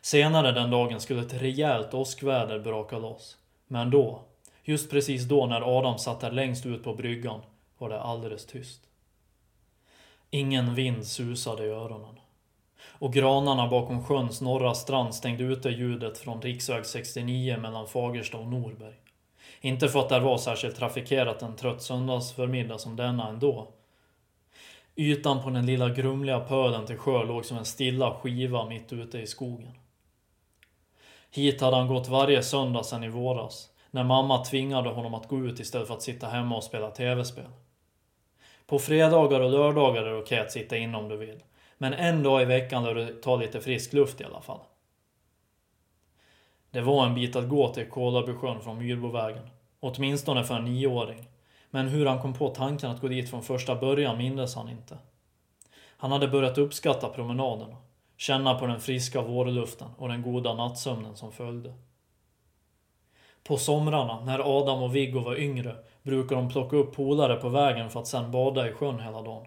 [0.00, 3.38] Senare den dagen skulle ett rejält åskväder braka loss.
[3.66, 4.22] Men då,
[4.62, 7.40] just precis då när Adam satt där längst ut på bryggan,
[7.78, 8.88] var det alldeles tyst.
[10.34, 12.20] Ingen vind susade i öronen.
[12.84, 18.46] Och granarna bakom sjöns norra strand stängde ute ljudet från riksväg 69 mellan Fagersta och
[18.46, 18.94] Norberg.
[19.60, 23.68] Inte för att det var särskilt trafikerat en trött söndagsförmiddag som denna ändå.
[24.96, 29.18] Ytan på den lilla grumliga pölen till sjö låg som en stilla skiva mitt ute
[29.18, 29.72] i skogen.
[31.30, 35.38] Hit hade han gått varje söndag sedan i våras, när mamma tvingade honom att gå
[35.38, 37.48] ut istället för att sitta hemma och spela tv-spel.
[38.66, 41.42] På fredagar och lördagar är det okej att sitta inne om du vill.
[41.78, 44.60] Men en dag i veckan lär du ta lite frisk luft i alla fall.
[46.70, 49.48] Det var en bit att gå till Kolabysjön från Myrbovägen.
[49.80, 51.28] Åtminstone för en nioåring.
[51.70, 54.98] Men hur han kom på tanken att gå dit från första början mindes han inte.
[55.96, 57.76] Han hade börjat uppskatta promenaderna.
[58.16, 61.74] Känna på den friska vårluften och den goda nattsömnen som följde.
[63.44, 67.90] På somrarna, när Adam och Viggo var yngre, brukade de plocka upp polare på vägen
[67.90, 69.46] för att sen bada i sjön hela dagen.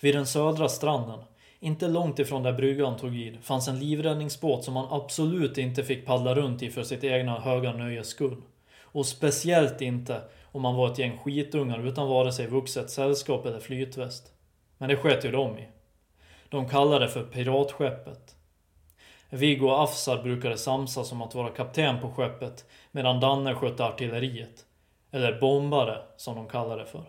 [0.00, 1.18] Vid den södra stranden,
[1.60, 6.06] inte långt ifrån där bryggan tog vid, fanns en livräddningsbåt som man absolut inte fick
[6.06, 8.42] paddla runt i för sitt egna höga nöjes skull.
[8.80, 10.20] Och speciellt inte
[10.52, 14.32] om man var ett gäng skitungar utan vare sig vuxet sällskap eller flytväst.
[14.78, 15.68] Men det sket ju de i.
[16.48, 18.36] De kallade det för piratskeppet.
[19.30, 24.65] Viggo och Afsar brukade samsas om att vara kapten på skeppet medan Danne skötte artilleriet.
[25.16, 27.04] Eller bombare, som de kallade det för.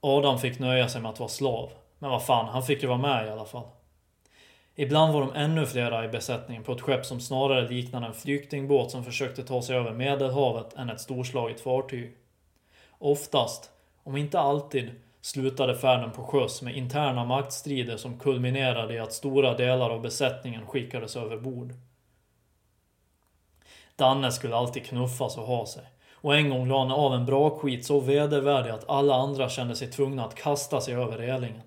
[0.00, 1.70] Adam fick nöja sig med att vara slav.
[1.98, 3.66] Men vad fan, han fick ju vara med i alla fall.
[4.74, 8.90] Ibland var de ännu flera i besättningen på ett skepp som snarare liknade en flyktingbåt
[8.90, 12.16] som försökte ta sig över Medelhavet än ett storslaget fartyg.
[12.98, 13.70] Oftast,
[14.02, 14.90] om inte alltid,
[15.20, 20.66] slutade färden på sjöss med interna maktstrider som kulminerade i att stora delar av besättningen
[20.66, 21.72] skickades över bord.
[23.96, 25.84] Danne skulle alltid knuffas och ha sig.
[26.24, 29.76] Och en gång la han av en bra skit så vedervärdig att alla andra kände
[29.76, 31.62] sig tvungna att kasta sig över relingen.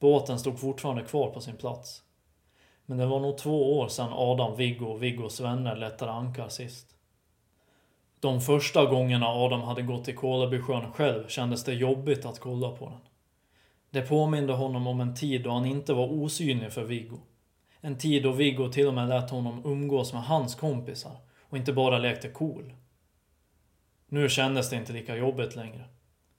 [0.00, 2.02] Båten stod fortfarande kvar på sin plats.
[2.84, 6.86] Men det var nog två år sedan Adam, Viggo och Viggos vänner lättade ankar sist.
[8.20, 12.84] De första gångerna Adam hade gått till Kolebysjön själv kändes det jobbigt att kolla på
[12.84, 13.00] den.
[13.90, 17.18] Det påminde honom om en tid då han inte var osynlig för Viggo.
[17.80, 21.72] En tid då Viggo till och med lät honom umgås med hans kompisar och inte
[21.72, 22.72] bara lekte cool.
[24.06, 25.84] Nu kändes det inte lika jobbigt längre.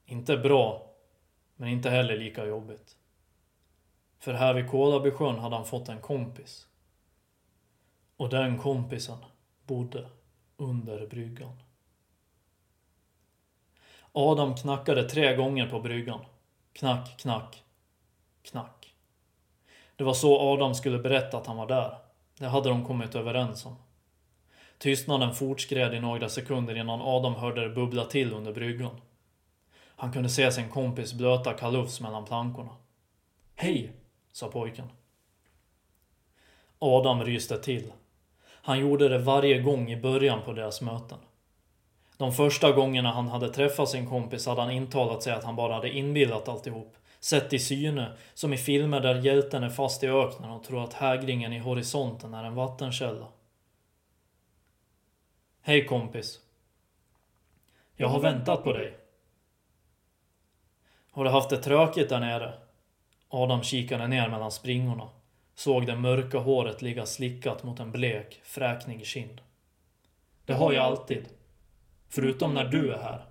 [0.06, 0.92] Inte bra,
[1.56, 2.98] men inte heller lika jobbigt.
[4.20, 6.68] För här vid Kolabysjön hade han fått en kompis.
[8.18, 9.18] Och den kompisen
[9.66, 10.10] bodde
[10.58, 11.54] under bryggan.
[14.12, 16.20] Adam knackade tre gånger på bryggan.
[16.74, 17.64] Knack, knack,
[18.42, 18.94] knack.
[19.96, 21.98] Det var så Adam skulle berätta att han var där.
[22.38, 23.76] Det hade de kommit överens om.
[24.78, 29.02] Tystnaden fortskred i några sekunder innan Adam hörde det bubbla till under bryggan.
[29.96, 32.72] Han kunde se sin kompis blöta kalufs mellan plankorna.
[33.56, 33.92] Hej,
[34.32, 34.90] sa pojken.
[36.80, 37.92] Adam ryste till.
[38.50, 41.18] Han gjorde det varje gång i början på deras möten.
[42.18, 45.74] De första gångerna han hade träffat sin kompis hade han intalat sig att han bara
[45.74, 46.96] hade inbillat alltihop.
[47.20, 50.94] Sett i syne, som i filmer där hjälten är fast i öknen och tror att
[50.94, 53.26] hägringen i horisonten är en vattenkälla.
[55.68, 56.40] Hej kompis.
[57.96, 58.98] Jag har väntat på dig.
[61.12, 62.54] Har du haft det tråkigt där nere?
[63.30, 65.10] Adam kikade ner mellan springorna.
[65.56, 69.42] Såg det mörka håret ligga slickat mot en blek, fräknig kind.
[70.46, 71.26] Det har jag alltid.
[72.10, 73.26] Förutom när du är här.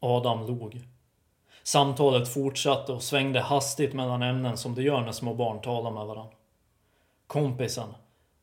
[0.00, 0.80] Adam log.
[1.62, 6.06] Samtalet fortsatte och svängde hastigt mellan ämnen som det gör när små barn talar med
[6.06, 6.34] varandra.
[7.26, 7.94] Kompisen.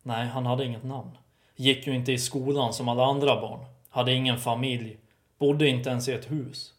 [0.03, 1.17] Nej, han hade inget namn.
[1.55, 3.65] Gick ju inte i skolan som alla andra barn.
[3.89, 4.97] Hade ingen familj.
[5.37, 6.73] Bodde inte ens i ett hus.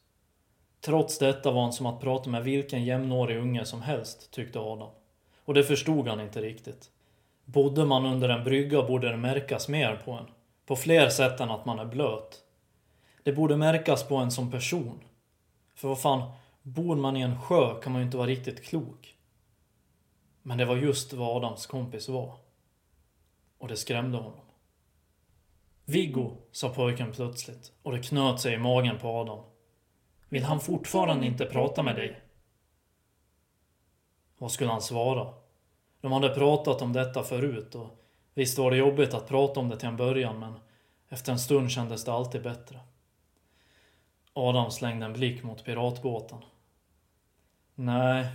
[0.80, 4.90] Trots detta var han som att prata med vilken jämnårig unge som helst, tyckte Adam.
[5.44, 6.90] Och det förstod han inte riktigt.
[7.44, 10.26] Bodde man under en brygga borde det märkas mer på en.
[10.66, 12.40] På fler sätt än att man är blöt.
[13.22, 15.00] Det borde märkas på en som person.
[15.74, 16.30] För vad fan,
[16.62, 19.16] bor man i en sjö kan man ju inte vara riktigt klok.
[20.42, 22.34] Men det var just vad Adams kompis var.
[23.58, 24.41] Och det skrämde honom.
[25.92, 29.44] Viggo, sa pojken plötsligt och det knöt sig i magen på Adam.
[30.28, 32.20] Vill han fortfarande inte prata med dig?
[34.38, 35.34] Vad skulle han svara?
[36.00, 39.76] De hade pratat om detta förut och visst var det jobbigt att prata om det
[39.76, 40.54] till en början men
[41.08, 42.80] efter en stund kändes det alltid bättre.
[44.32, 46.38] Adam slängde en blick mot piratbåten.
[47.74, 48.26] Nej,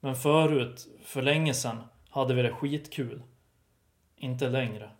[0.00, 3.22] men förut, för länge sedan, hade vi det skitkul.
[4.16, 4.90] Inte längre.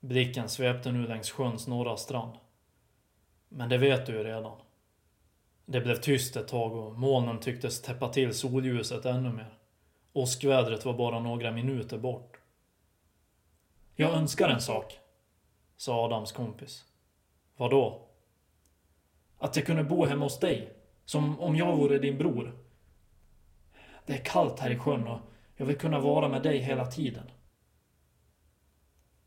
[0.00, 2.32] Blicken svepte nu längs sjöns norra strand.
[3.48, 4.58] Men det vet du ju redan.
[5.66, 9.58] Det blev tyst ett tag och molnen tycktes täppa till solljuset ännu mer.
[10.12, 12.36] Åskvädret var bara några minuter bort.
[13.96, 14.98] Jag önskar en sak,
[15.76, 16.84] sa Adams kompis.
[17.56, 18.08] Vadå?
[19.38, 20.72] Att jag kunde bo hemma hos dig,
[21.04, 22.58] som om jag vore din bror.
[24.06, 25.20] Det är kallt här i sjön och
[25.56, 27.30] jag vill kunna vara med dig hela tiden.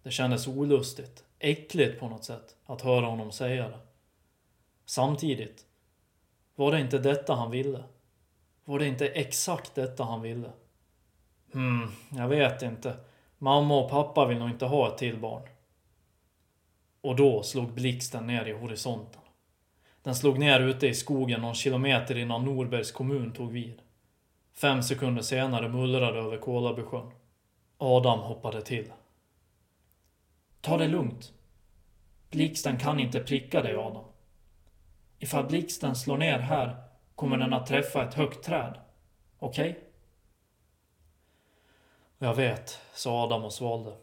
[0.04, 3.80] Det kändes olustigt, äckligt på något sätt, att höra honom säga det.
[4.86, 5.66] Samtidigt,
[6.56, 7.84] var det inte detta han ville?
[8.66, 10.52] Var det inte exakt detta han ville?
[11.54, 12.98] Hmm, jag vet inte.
[13.38, 15.44] Mamma och pappa vill nog inte ha ett till barn.
[17.02, 19.22] Och då slog blixten ner i horisonten.
[20.04, 23.82] Den slog ner ute i skogen någon kilometer innan Norbergs kommun tog vid.
[24.54, 27.12] Fem sekunder senare mullrade över Kolabysjön.
[27.78, 28.92] Adam hoppade till.
[30.62, 31.34] Ta det lugnt.
[32.30, 34.06] Blixten kan inte pricka dig, Adam.
[35.20, 36.76] Ifall blixten slår ner här
[37.16, 38.80] kommer den att träffa ett högt träd.
[39.40, 39.70] Okej?
[39.70, 39.84] Okay?
[42.18, 43.94] Jag vet, sa Adam och svalde.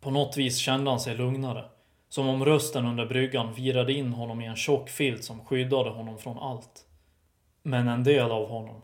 [0.00, 1.64] På något vis kände han sig lugnare.
[2.08, 6.18] Som om rösten under bryggan virade in honom i en tjock filt som skyddade honom
[6.18, 6.86] från allt.
[7.62, 8.82] Men en del av honom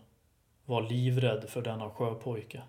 [0.64, 2.62] var livrädd för denna sjöpojke.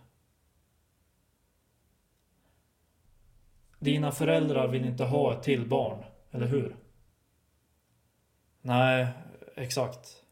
[3.80, 6.76] Dina föräldrar vill inte ha ett till barn, eller hur?
[8.62, 9.08] Nej,
[9.56, 10.24] exakt.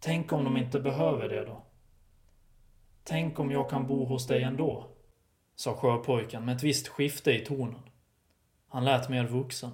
[0.00, 1.62] Tänk om de inte behöver det då?
[3.04, 4.86] Tänk om jag kan bo hos dig ändå?
[5.54, 7.82] Sa sjöpojken med ett visst skifte i tonen.
[8.68, 9.70] Han lät mer vuxen.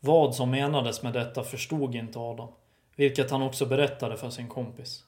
[0.00, 2.48] Vad som menades med detta förstod inte Adam,
[2.96, 5.04] vilket han också berättade för sin kompis.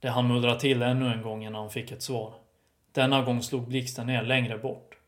[0.00, 2.41] Det han mullra till ännu en gång innan han fick ett svar.
[2.92, 4.98] Denna gång slog blixten ner längre bort.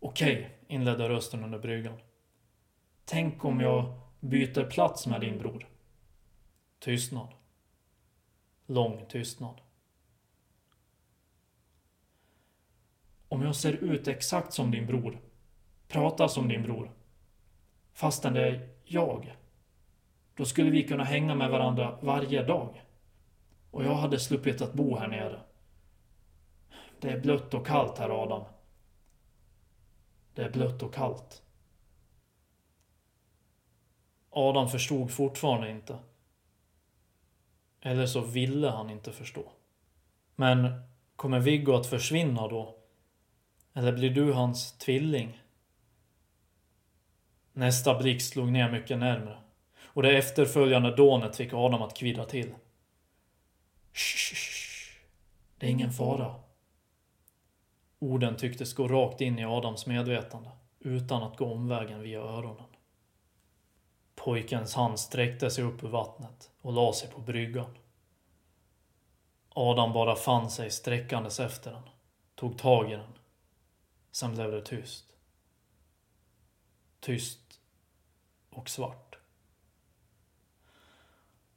[0.00, 1.98] Okej, inledde rösten under bryggan.
[3.04, 5.68] Tänk om jag byter plats med din bror?
[6.78, 7.28] Tystnad.
[8.66, 9.60] Lång tystnad.
[13.28, 15.20] Om jag ser ut exakt som din bror,
[15.88, 16.90] pratar som din bror,
[17.92, 19.36] fastän det är jag,
[20.34, 22.82] då skulle vi kunna hänga med varandra varje dag.
[23.70, 25.40] Och jag hade sluppit att bo här nere.
[27.04, 28.44] Det är blött och kallt här, Adam.
[30.34, 31.42] Det är blött och kallt.
[34.30, 35.98] Adam förstod fortfarande inte.
[37.80, 39.52] Eller så ville han inte förstå.
[40.36, 40.82] Men
[41.16, 42.78] kommer Viggo att försvinna då?
[43.72, 45.42] Eller blir du hans tvilling?
[47.52, 49.38] Nästa blick slog ner mycket närmre.
[49.82, 52.54] Och det efterföljande dånet fick Adam att kvida till.
[53.92, 54.98] Shh,
[55.58, 56.43] det är ingen fara.
[57.98, 62.66] Orden tycktes gå rakt in i Adams medvetande, utan att gå omvägen via öronen.
[64.14, 67.78] Pojkens hand sträckte sig upp ur vattnet och la sig på bryggan.
[69.48, 71.82] Adam bara fann sig sträckandes efter den,
[72.34, 73.12] tog tag i den.
[74.10, 75.04] Sen blev det tyst.
[77.00, 77.60] Tyst
[78.50, 79.18] och svart.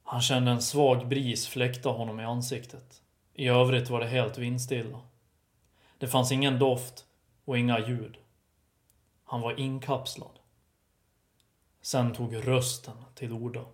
[0.02, 3.02] Han kände en svag bris fläkta honom i ansiktet.
[3.34, 5.00] I övrigt var det helt vindstilla.
[5.98, 7.04] Det fanns ingen doft
[7.44, 8.18] och inga ljud.
[9.24, 10.38] Han var inkapslad.
[11.80, 13.64] Sen tog rösten till orda.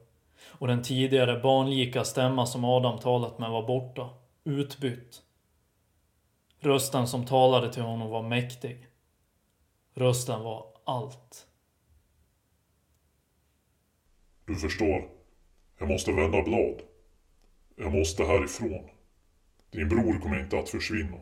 [0.47, 4.11] Och den tidigare barnlika stämma som Adam talat med var borta,
[4.45, 5.23] utbytt.
[6.61, 8.89] Rösten som talade till honom var mäktig.
[9.95, 11.47] Rösten var allt.
[14.47, 15.09] Du förstår,
[15.79, 16.83] jag måste vända blad.
[17.77, 18.91] Jag måste härifrån.
[19.71, 21.19] Din bror kommer inte att försvinna.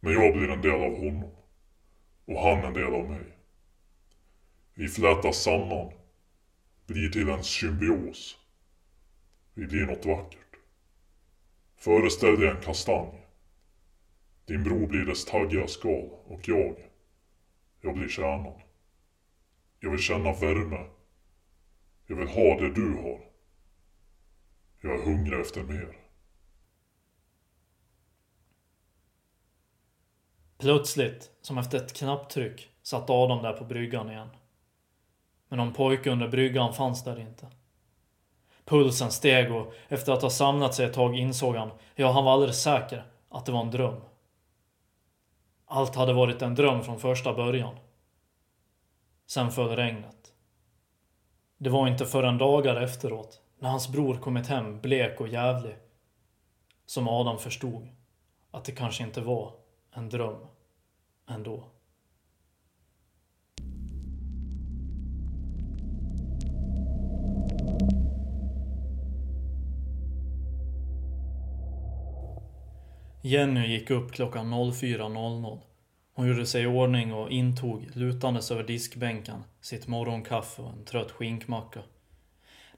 [0.00, 1.30] Men jag blir en del av honom.
[2.24, 3.24] Och han en del av mig.
[4.74, 5.92] Vi flätas samman.
[6.86, 8.38] Blir till en symbios.
[9.54, 10.56] Vi blir något vackert.
[11.76, 13.26] Föreställ dig en kastanj.
[14.46, 16.76] Din bror blir dess taggiga skal och jag,
[17.80, 18.60] jag blir kärnan.
[19.80, 20.86] Jag vill känna värme.
[22.06, 23.20] Jag vill ha det du har.
[24.80, 25.96] Jag är hungrig efter mer.
[30.58, 34.28] Plötsligt, som efter ett knapptryck, satt Adam där på bryggan igen.
[35.48, 37.46] Men någon pojke under bryggan fanns där inte.
[38.64, 42.32] Pulsen steg och efter att ha samlat sig ett tag insåg han, ja han var
[42.32, 44.00] alldeles säker, att det var en dröm.
[45.66, 47.76] Allt hade varit en dröm från första början.
[49.26, 50.32] Sen föll regnet.
[51.58, 55.76] Det var inte förrän dagar efteråt, när hans bror kommit hem blek och jävlig,
[56.86, 57.88] som Adam förstod
[58.50, 59.67] att det kanske inte var
[59.98, 60.36] en dröm
[61.28, 61.64] ändå.
[73.22, 75.58] Jenny gick upp klockan 04.00.
[76.14, 81.10] Hon gjorde sig i ordning och intog, lutandes över diskbänken, sitt morgonkaffe och en trött
[81.10, 81.80] skinkmacka.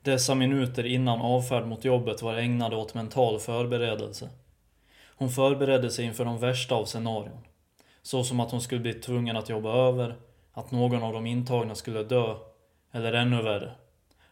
[0.03, 4.29] Dessa minuter innan avfärd mot jobbet var ägnade åt mental förberedelse.
[5.21, 7.47] Hon förberedde sig inför de värsta av scenarion.
[8.03, 10.17] Så som att hon skulle bli tvungen att jobba över,
[10.53, 12.37] att någon av de intagna skulle dö,
[12.93, 13.73] eller ännu värre,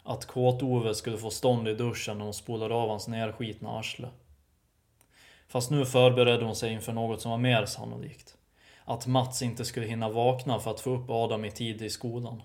[0.02, 4.08] att Kåt-Ove skulle få stånd i duschen när hon spolade av hans nerskitna arsle.
[5.48, 8.36] Fast nu förberedde hon sig inför något som var mer sannolikt.
[8.84, 12.42] Att Mats inte skulle hinna vakna för att få upp Adam i tid i skolan.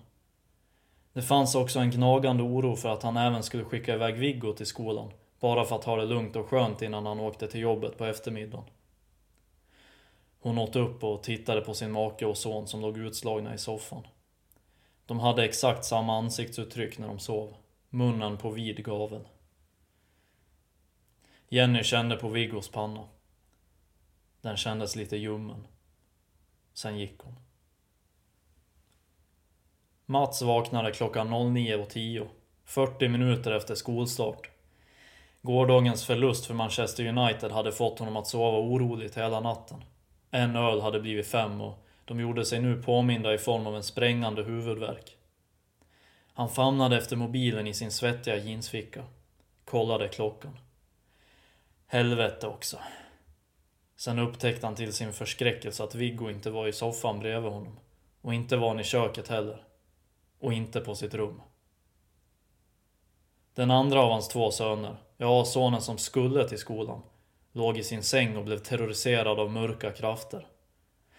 [1.12, 4.66] Det fanns också en gnagande oro för att han även skulle skicka iväg Viggo till
[4.66, 5.10] skolan,
[5.44, 8.64] bara för att ha det lugnt och skönt innan han åkte till jobbet på eftermiddagen.
[10.40, 14.06] Hon åt upp och tittade på sin make och son som låg utslagna i soffan.
[15.06, 17.54] De hade exakt samma ansiktsuttryck när de sov,
[17.90, 19.28] munnen på vid gavel.
[21.48, 23.08] Jenny kände på Viggos panna.
[24.40, 25.66] Den kändes lite ljummen.
[26.72, 27.34] Sen gick hon.
[30.06, 32.28] Mats vaknade klockan 09.10,
[32.64, 34.53] 40 minuter efter skolstart.
[35.44, 39.84] Gårdagens förlust för Manchester United hade fått honom att sova oroligt hela natten.
[40.30, 43.82] En öl hade blivit fem och de gjorde sig nu påminda i form av en
[43.82, 45.16] sprängande huvudvärk.
[46.32, 49.04] Han famnade efter mobilen i sin svettiga jeansficka.
[49.64, 50.58] Kollade klockan.
[51.86, 52.78] Helvete också.
[53.96, 57.78] Sen upptäckte han till sin förskräckelse att Viggo inte var i soffan bredvid honom.
[58.20, 59.64] Och inte var han i köket heller.
[60.40, 61.42] Och inte på sitt rum.
[63.54, 67.02] Den andra av hans två söner, ja sonen som skulle till skolan,
[67.52, 70.46] låg i sin säng och blev terroriserad av mörka krafter.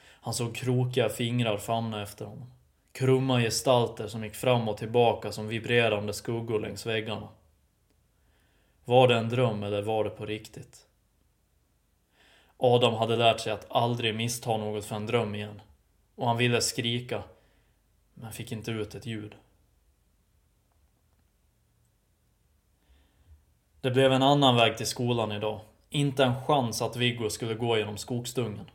[0.02, 2.52] Han såg krokiga fingrar famna efter honom.
[2.91, 7.28] Krumma gestalter som gick fram och tillbaka som vibrerande skuggor längs väggarna.
[8.86, 10.88] Var det en dröm eller var det på riktigt?
[12.58, 15.62] Adam hade lärt sig att aldrig missta något för en dröm igen.
[16.16, 17.24] Och han ville skrika,
[18.14, 19.36] men fick inte ut ett ljud.
[23.86, 25.59] Det blev en annan väg till skolan idag.
[25.89, 28.69] Inte en chans att Viggo skulle gå genom skogsdungen.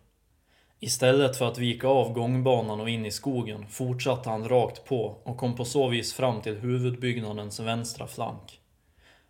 [0.81, 5.37] Istället för att vika av gångbanan och in i skogen fortsatte han rakt på och
[5.37, 8.61] kom på så vis fram till huvudbyggnadens vänstra flank.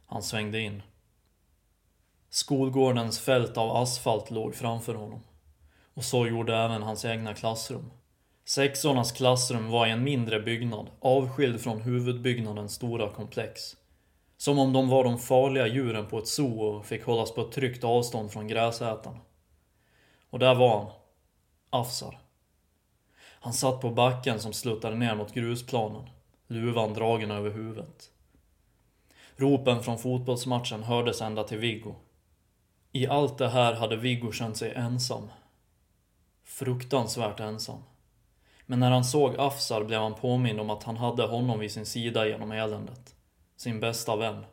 [0.07, 0.83] Han svängde in.
[2.31, 5.21] Skolgårdens fält av asfalt låg framför honom.
[5.95, 7.91] Och så gjorde även hans egna klassrum.
[8.45, 13.77] Sexornas klassrum var i en mindre byggnad, avskild från huvudbyggnadens stora komplex.
[14.41, 17.53] Som om de var de farliga djuren på ett zoo och fick hållas på ett
[17.53, 19.19] tryggt avstånd från gräsätarna.
[20.31, 20.93] Och där var han.
[21.71, 22.19] Afsar.
[23.19, 26.11] Han satt på backen som sluttade ner mot grusplanen,
[26.47, 28.11] luvan dragen över huvudet.
[29.37, 31.95] Ropen från fotbollsmatchen hördes ända till Viggo.
[32.93, 35.29] I allt det här hade Viggo känt sig ensam.
[36.45, 37.83] Fruktansvärt ensam.
[38.67, 41.87] Men när han såg Afsar blev han påmind om att han hade honom vid sin
[41.87, 43.15] sida genom eländet.
[43.61, 44.45] Sin bästa vän.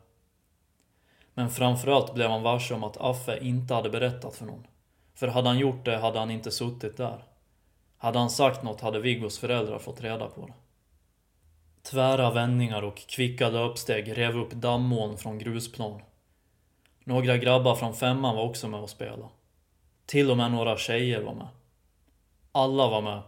[1.34, 4.66] Men framförallt blev han varse om att Affe inte hade berättat för någon.
[5.14, 7.24] För hade han gjort det hade han inte suttit där.
[7.96, 10.52] Hade han sagt något hade Viggos föräldrar fått reda på det.
[11.82, 16.02] Tvära vändningar och kvicka löpsteg rev upp dammoln från grusplan.
[17.04, 19.28] Några grabbar från femman var också med och spelade.
[20.06, 21.48] Till och med några tjejer var med.
[22.52, 23.22] Alla var med.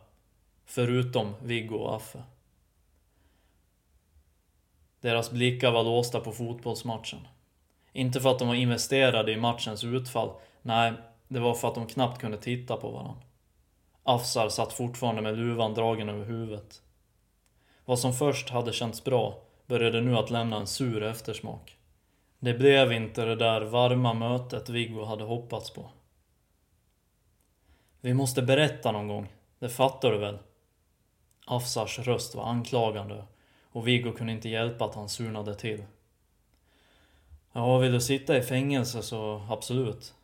[0.64, 2.22] Förutom Viggo och Affe.
[5.00, 7.28] Deras blickar var låsta på fotbollsmatchen.
[7.92, 10.30] Inte för att de var investerade i matchens utfall.
[10.62, 10.92] Nej,
[11.28, 13.22] det var för att de knappt kunde titta på varandra.
[14.02, 16.82] Afsar satt fortfarande med luvan dragen över huvudet.
[17.84, 21.76] Vad som först hade känts bra började nu att lämna en sur eftersmak.
[22.38, 25.90] Det blev inte det där varma mötet Viggo hade hoppats på.
[28.00, 30.38] Vi måste berätta någon gång, det fattar du väl?
[31.46, 33.24] Afsars röst var anklagande
[33.72, 35.84] och Viggo kunde inte hjälpa att han surnade till.
[37.52, 40.14] Ja, vill du sitta i fängelse så absolut.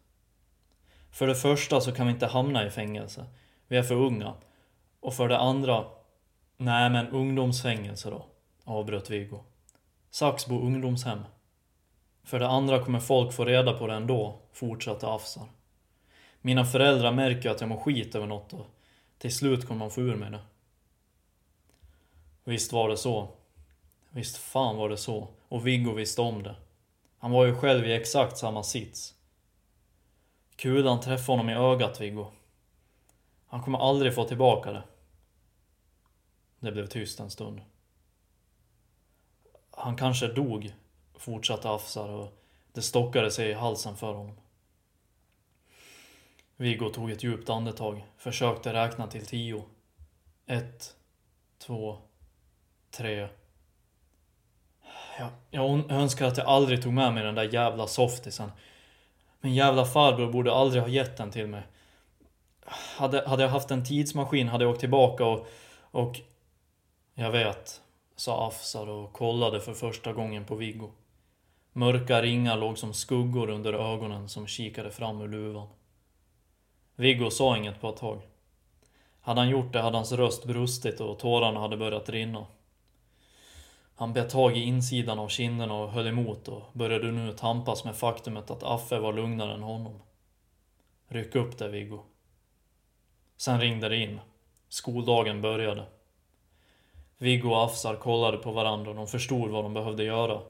[1.11, 3.27] För det första så kan vi inte hamna i fängelse.
[3.69, 4.35] Vi är för unga.
[5.01, 5.85] Och för det andra...
[6.59, 8.27] Nej men ungdomsfängelse då,
[8.65, 9.41] avbröt Viggo.
[10.11, 11.21] Saxbo ungdomshem.
[12.25, 15.49] För det andra kommer folk få reda på det ändå, fortsatte Afsar.
[16.41, 18.67] Mina föräldrar märker att jag mår skit över något och
[19.19, 20.41] till slut kommer man få ur mig det.
[22.45, 23.36] Visst var det så.
[24.17, 25.29] Visst fan var det så.
[25.49, 26.57] Och Viggo visste om det.
[27.19, 29.15] Han var ju själv i exakt samma sits.
[30.57, 32.27] Kulan träffade honom i ögat, Viggo.
[33.47, 34.83] Han kommer aldrig få tillbaka det.
[36.61, 37.61] Det blev tyst en stund.
[39.71, 40.75] Han kanske dog,
[41.15, 42.43] fortsatte Afsar och
[42.73, 44.37] det stockade sig i halsen för honom.
[46.57, 49.65] Viggo tog ett djupt andetag, försökte räkna till tio.
[50.47, 50.97] Ett,
[51.59, 51.99] två,
[52.91, 53.29] tre.
[55.19, 58.53] Jag, jag önskar att jag aldrig tog med mig den där jävla softisen.
[59.41, 61.63] Min jävla farbror borde aldrig ha gett den till mig.
[62.97, 65.47] Hade, hade jag haft en tidsmaskin hade jag åkt tillbaka och...
[65.91, 66.21] och...
[67.19, 67.83] Jag vet,
[68.17, 70.91] sa Afsar och kollade för första gången på Viggo.
[71.73, 75.69] Mörka ringar låg som skuggor under ögonen som kikade fram ur luvan.
[76.97, 78.21] Viggo sa inget på ett tag.
[79.21, 82.47] Hade han gjort det hade hans röst brustit och tårarna hade börjat rinna.
[83.99, 87.97] Han bet tag i insidan av kinderna och höll emot och började nu tampas med
[87.97, 90.03] faktumet att Affe var lugnare än honom.
[91.09, 92.01] Ryck upp det, Viggo.
[93.37, 94.21] Sen ringde det in.
[94.69, 95.87] Skoldagen började.
[97.19, 100.41] Viggo och Afsar kollade på varandra och de förstod vad de behövde göra.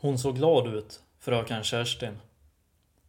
[0.00, 2.18] Hon såg glad ut, fröken Kerstin.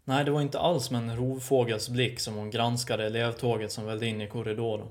[0.04, 4.08] Nej, det var inte alls med en rovfågels blick som hon granskade elevtåget som vällde
[4.08, 4.88] in i korridoren.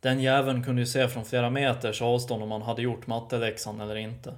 [0.00, 3.96] Den jäveln kunde ju se från flera meters avstånd om man hade gjort matteläxan eller
[3.96, 4.34] inte.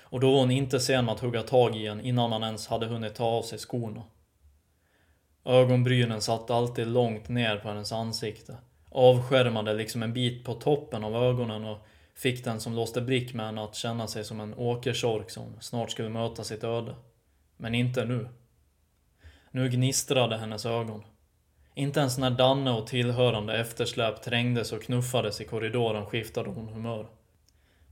[0.00, 2.66] Och då var hon inte sen med att hugga tag i en innan man ens
[2.66, 4.02] hade hunnit ta av sig skorna.
[5.44, 8.56] Ögonbrynen satt alltid långt ner på hennes ansikte.
[8.88, 13.46] Avskärmade liksom en bit på toppen av ögonen och fick den som låste blick med
[13.46, 16.94] henne att känna sig som en åkersork som snart skulle möta sitt öde.
[17.56, 18.28] Men inte nu.
[19.50, 21.04] Nu gnistrade hennes ögon.
[21.74, 27.06] Inte ens när Danne och tillhörande eftersläp trängdes och knuffades i korridoren skiftade hon humör.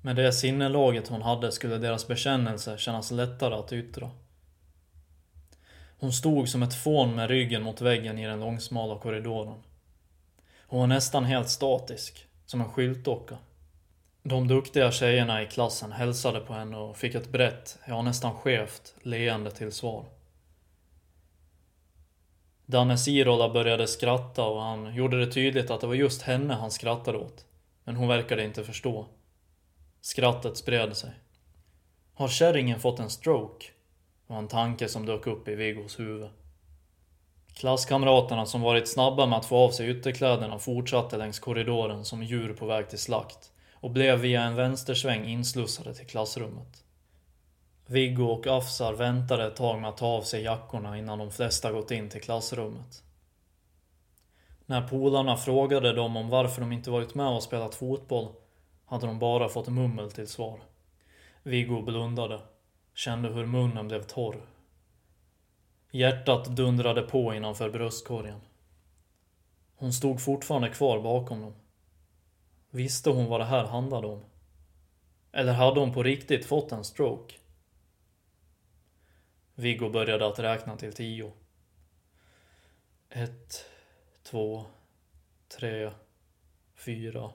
[0.02, 4.10] Med det sinnelaget hon hade skulle deras bekännelse kännas lättare att yttra.
[6.00, 9.62] Hon stod som ett fån med ryggen mot väggen i den långsmala korridoren.
[10.66, 13.38] Hon var nästan helt statisk, som en skyltdocka.
[14.22, 18.94] De duktiga tjejerna i klassen hälsade på henne och fick ett brett, ja nästan skevt,
[19.02, 20.04] leende till svar.
[22.70, 26.70] Danne Sirola började skratta och han gjorde det tydligt att det var just henne han
[26.70, 27.44] skrattade åt.
[27.84, 29.06] Men hon verkade inte förstå.
[30.00, 31.10] Skrattet spred sig.
[32.14, 33.66] Har kärringen fått en stroke?
[34.26, 36.28] var en tanke som dök upp i Viggos huvud.
[37.54, 42.54] Klasskamraterna som varit snabba med att få av sig ytterkläderna fortsatte längs korridoren som djur
[42.54, 46.84] på väg till slakt och blev via en vänstersväng inslussade till klassrummet.
[47.90, 51.72] Viggo och Afsar väntade ett tag med att ta av sig jackorna innan de flesta
[51.72, 53.02] gått in till klassrummet.
[54.66, 58.28] När polarna frågade dem om varför de inte varit med och spelat fotboll
[58.84, 60.60] hade de bara fått mummel till svar.
[61.42, 62.40] Viggo blundade,
[62.94, 64.36] kände hur munnen blev torr.
[65.90, 68.40] Hjärtat dundrade på innanför bröstkorgen.
[69.76, 71.54] Hon stod fortfarande kvar bakom dem.
[72.70, 74.20] Visste hon vad det här handlade om?
[75.32, 77.34] Eller hade hon på riktigt fått en stroke?
[79.60, 81.32] Viggo började att räkna till tio.
[83.10, 83.64] Ett,
[84.22, 84.66] två,
[85.48, 85.90] tre,
[86.74, 87.30] fyra.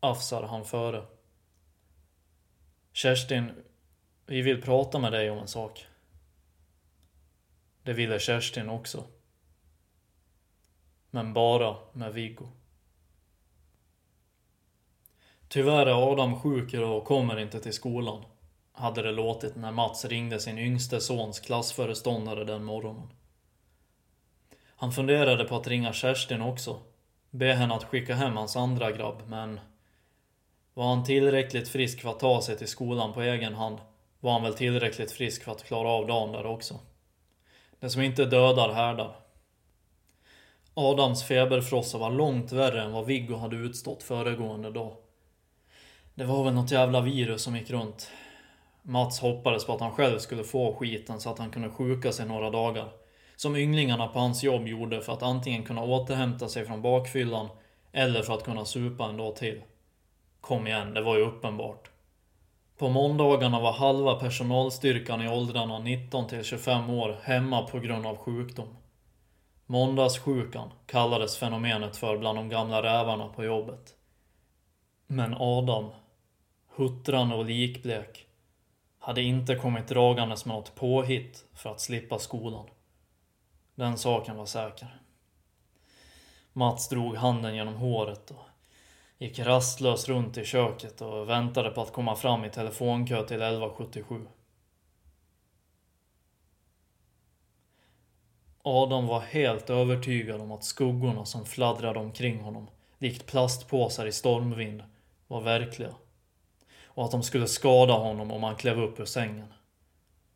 [0.00, 1.06] Afsar han före.
[2.92, 3.64] Kerstin,
[4.26, 5.86] vi vill prata med dig om en sak.
[7.82, 9.04] Det ville Kerstin också.
[11.10, 12.48] Men bara med Viggo.
[15.48, 18.24] Tyvärr är Adam sjuk idag och kommer inte till skolan.
[18.72, 23.08] Hade det låtit när Mats ringde sin yngste sons klassföreståndare den morgonen.
[24.76, 26.80] Han funderade på att ringa Kerstin också.
[27.30, 29.60] Be henne att skicka hem hans andra grabb, men...
[30.74, 33.78] Var han tillräckligt frisk för att ta sig till skolan på egen hand
[34.22, 36.78] var han väl tillräckligt frisk för att klara av dagen där också.
[37.80, 39.16] Det som inte dödar härdar.
[40.74, 44.96] Adams feberfrossa var långt värre än vad Viggo hade utstått föregående dag.
[46.14, 48.10] Det var väl något jävla virus som gick runt.
[48.82, 52.26] Mats hoppades på att han själv skulle få skiten så att han kunde sjuka sig
[52.26, 52.88] några dagar.
[53.36, 57.48] Som ynglingarna på hans jobb gjorde för att antingen kunna återhämta sig från bakfyllan
[57.92, 59.62] eller för att kunna supa en dag till.
[60.40, 61.90] Kom igen, det var ju uppenbart.
[62.78, 68.16] På måndagarna var halva personalstyrkan i åldrarna 19 till 25 år hemma på grund av
[68.16, 68.76] sjukdom.
[69.66, 73.94] Måndagssjukan kallades fenomenet för bland de gamla rävarna på jobbet.
[75.06, 75.90] Men Adam,
[76.76, 78.26] huttrande och likblek,
[79.02, 82.66] hade inte kommit dragandes med något påhitt för att slippa skolan.
[83.74, 85.00] Den saken var säker.
[86.52, 88.46] Mats drog handen genom håret och
[89.18, 94.26] gick rastlöst runt i köket och väntade på att komma fram i telefonkö till 1177.
[98.62, 104.82] Adam var helt övertygad om att skuggorna som fladdrade omkring honom, likt plastpåsar i stormvind,
[105.26, 105.94] var verkliga.
[106.94, 109.52] Och att de skulle skada honom om han klev upp ur sängen.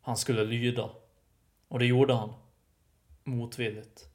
[0.01, 0.89] Han skulle lyda.
[1.67, 2.33] Och det gjorde han.
[3.23, 4.09] Motvilligt.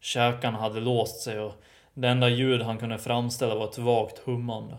[0.00, 1.54] Käkarna hade låst sig och
[1.94, 4.78] det enda ljud han kunde framställa var ett vagt hummande.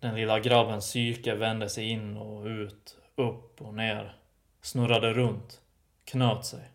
[0.00, 4.16] Den lilla grabbens psyke vände sig in och ut, upp och ner,
[4.62, 5.60] snurrade runt,
[6.04, 6.70] knöt sig.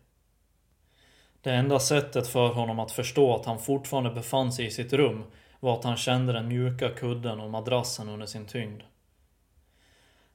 [1.40, 5.24] Det enda sättet för honom att förstå att han fortfarande befann sig i sitt rum
[5.60, 8.82] var att han kände den mjuka kudden och madrassen under sin tyngd.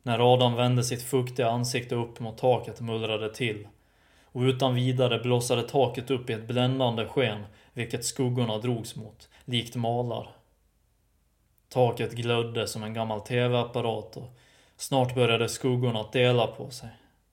[0.04, 3.68] När Adam vände sitt fuktiga ansikte upp mot taket mullrade till
[4.24, 9.76] och utan vidare blossade taket upp i ett bländande sken vilket skuggorna drogs mot, likt
[9.76, 10.36] malar.
[11.70, 14.38] Taket glödde som en gammal TV-apparat och
[14.78, 16.90] snart började skuggorna att dela på sig.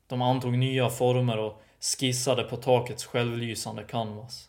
[0.06, 4.48] De antog nya former och skissade på takets självlysande canvas.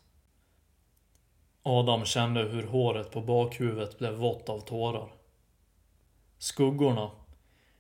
[1.66, 5.08] Adam kände hur håret på bakhuvudet blev vått av tårar.
[6.38, 7.12] Skuggorna,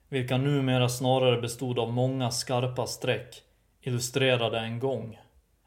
[0.09, 3.41] vilka numera snarare bestod av många skarpa streck,
[3.81, 5.19] illustrerade en gång.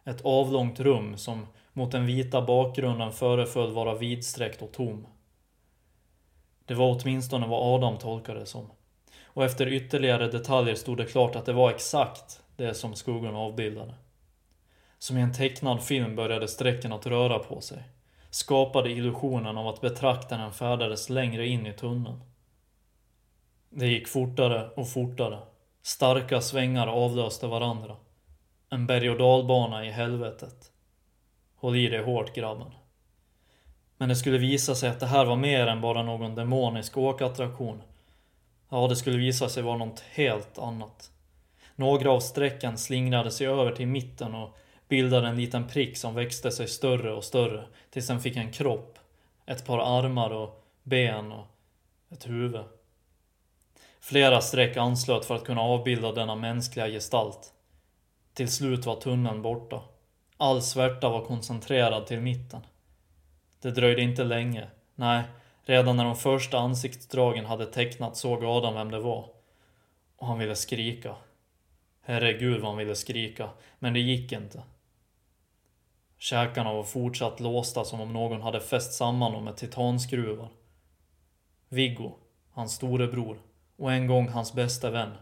[0.05, 5.07] Ett avlångt rum som mot den vita bakgrunden föreföll vara vidsträckt och tom.
[6.64, 8.71] Det var åtminstone vad Adam tolkade det som.
[9.25, 13.95] Och efter ytterligare detaljer stod det klart att det var exakt det som skuggorna avbildade.
[14.99, 17.83] Som i en tecknad film började strecken att röra på sig.
[18.37, 22.20] Skapade illusionen av att betraktaren färdades längre in i tunneln.
[23.70, 25.39] Det gick fortare och fortare.
[25.82, 27.97] Starka svängar avlöste varandra.
[28.70, 30.72] En berg och dalbana i helvetet.
[31.57, 32.70] Håll i dig hårt grabben.
[33.97, 37.82] Men det skulle visa sig att det här var mer än bara någon demonisk åkattraktion.
[38.68, 41.11] Ja, det skulle visa sig vara något helt annat.
[41.76, 44.57] Några av strecken slingrade sig över till mitten och
[44.89, 48.99] bildade en liten prick som växte sig större och större tills den fick en kropp,
[49.47, 51.47] ett par armar och ben och
[52.11, 52.64] ett huvud.
[54.01, 57.53] Flera streck anslöt för att kunna avbilda denna mänskliga gestalt.
[58.34, 59.82] Till slut var tunneln borta.
[60.37, 62.61] All svärta var koncentrerad till mitten.
[63.61, 64.66] Det dröjde inte länge.
[64.95, 65.22] Nej,
[65.62, 69.30] redan när de första ansiktsdragen hade tecknat såg Adam vem det var.
[70.16, 71.14] Och han ville skrika.
[72.03, 74.62] Herregud vad han ville skrika, men det gick inte.
[76.19, 80.49] Käkarna var fortsatt låsta som om någon hade fäst samman dem med titanskruvar.
[81.69, 82.12] Viggo,
[82.51, 83.39] hans storebror,
[83.77, 85.12] och en gång hans bästa vän,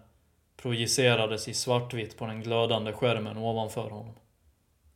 [0.57, 4.15] projicerades i svartvitt på den glödande skärmen ovanför honom.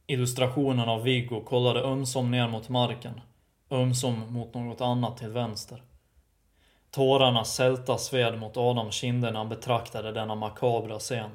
[0.07, 3.21] Illustrationen av Viggo kollade ömsom ner mot marken,
[3.71, 5.83] ömsom mot något annat till vänster.
[6.91, 11.31] Tårarna sälta sved mot Adams kinder när han betraktade denna makabra scen.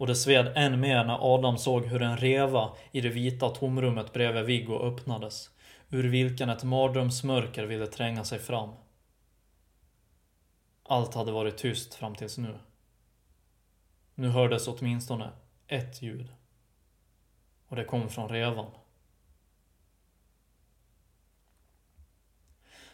[0.00, 4.12] Och det sved än mer när Adam såg hur en reva i det vita tomrummet
[4.12, 5.50] bredvid Viggo öppnades,
[5.88, 8.70] ur vilken ett mardrömsmörker ville tränga sig fram.
[10.82, 12.58] Allt hade varit tyst fram tills nu.
[14.14, 15.30] Nu hördes åtminstone
[15.66, 16.28] ett ljud.
[17.68, 18.70] Och det kom från revan.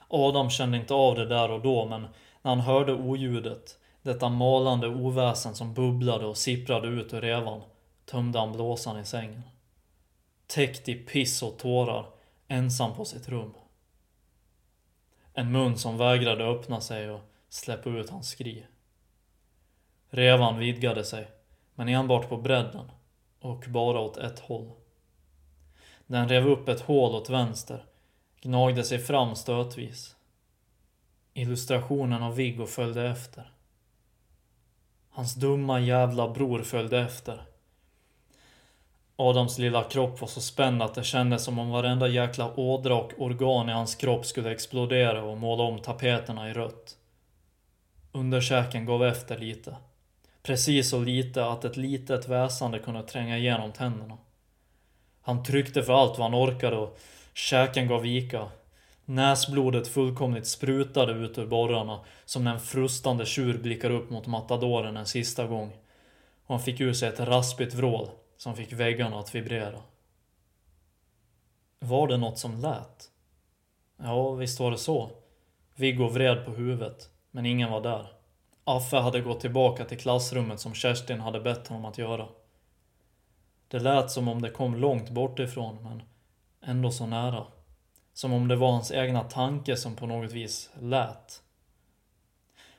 [0.08, 2.02] Adam kände inte av det där och då, men
[2.42, 7.62] när han hörde oljudet, detta malande oväsen som bubblade och sipprade ut ur revan,
[8.04, 9.42] tömde han blåsan i sängen.
[10.46, 12.06] Täckt i piss och tårar,
[12.48, 13.54] ensam på sitt rum.
[15.34, 18.66] En mun som vägrade öppna sig och släppa ut hans skri.
[20.10, 21.28] Revan vidgade sig,
[21.74, 22.90] men enbart på bredden
[23.40, 24.70] och bara åt ett håll.
[26.06, 27.84] Den rev upp ett hål åt vänster,
[28.40, 30.16] gnagde sig fram stötvis.
[31.34, 33.55] Illustrationen av Viggo följde efter.
[35.16, 37.42] Hans dumma jävla bror följde efter.
[39.16, 43.12] Adams lilla kropp var så spänd att det kändes som om varenda jäkla ådra och
[43.18, 46.96] organ i hans kropp skulle explodera och måla om tapeterna i rött.
[48.12, 49.76] Underkäken gav efter lite.
[50.42, 54.18] Precis så lite att ett litet väsande kunde tränga igenom tänderna.
[55.22, 56.98] Han tryckte för allt vad han orkade och
[57.34, 58.48] käken gav vika.
[59.08, 64.96] Näsblodet fullkomligt sprutade ut ur borrarna som när en frustande tjur blickar upp mot matadoren
[64.96, 65.72] en sista gång.
[66.46, 69.82] Och han fick ur sig ett raspigt vrål som fick väggarna att vibrera.
[71.78, 73.10] Var det något som lät?
[73.96, 75.10] Ja, visst var det så.
[75.74, 78.06] Viggo vred på huvudet, men ingen var där.
[78.64, 82.28] Affe hade gått tillbaka till klassrummet som Kerstin hade bett honom att göra.
[83.68, 86.02] Det lät som om det kom långt bort ifrån, men
[86.60, 87.46] ändå så nära.
[88.16, 91.42] Som om det var hans egna tanke som på något vis lät.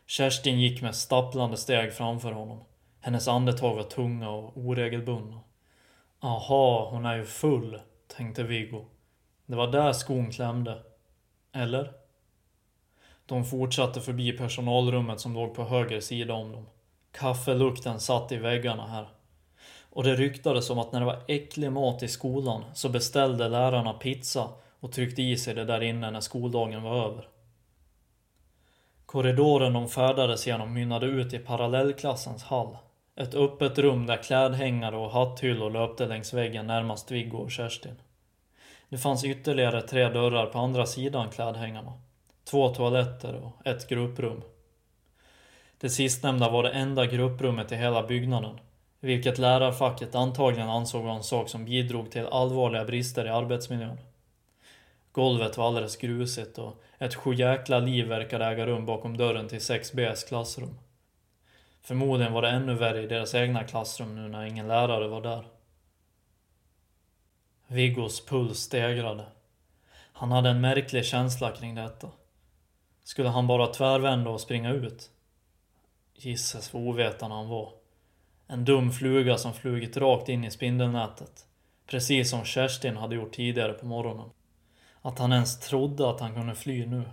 [0.06, 2.64] Kerstin gick med stapplande steg framför honom.
[3.02, 5.40] Hennes andetag var tunga och oregelbundna.
[6.20, 8.86] Aha, hon är ju full, tänkte Viggo.
[9.46, 10.84] Det var där skon klämde.
[11.54, 11.94] Eller?
[13.26, 16.66] De fortsatte förbi personalrummet som låg på höger sida om dem.
[17.12, 19.08] Kaffelukten satt i väggarna här.
[19.90, 23.94] Och det ryktades om att när det var äcklig mat i skolan så beställde lärarna
[23.94, 24.50] pizza
[24.80, 27.28] och tryckte i sig det där inne när skoldagen var över.
[29.06, 32.78] Korridoren de färdades genom mynnade ut i parallellklassens hall.
[33.16, 38.02] Ett öppet rum där klädhängare och hatthyllor löpte längs väggen närmast Viggo och Kerstin.
[38.90, 41.94] Det fanns ytterligare tre dörrar på andra sidan klädhängarna.
[42.44, 44.42] Två toaletter och ett grupprum.
[45.80, 48.60] Det sistnämnda var det enda grupprummet i hela byggnaden,
[49.00, 53.98] vilket lärarfacket antagligen ansåg var en sak som bidrog till allvarliga brister i arbetsmiljön.
[55.18, 60.28] Golvet var alldeles grusigt och ett sjujäkla liv verkade äga rum bakom dörren till 6Bs
[60.28, 60.80] klassrum.
[61.82, 65.46] Förmodligen var det ännu värre i deras egna klassrum nu när ingen lärare var där.
[67.68, 69.26] Viggos puls stegrade.
[70.14, 72.10] Han hade en märklig känsla kring detta.
[73.04, 75.12] Skulle han bara tvärvända och springa ut?
[76.16, 77.74] Gisses vad ovetande han var.
[78.48, 81.46] En dum fluga som flugit rakt in i spindelnätet.
[81.88, 84.30] Precis som Kerstin hade gjort tidigare på morgonen.
[85.08, 87.04] Att han ens trodde att han kunde fly nu.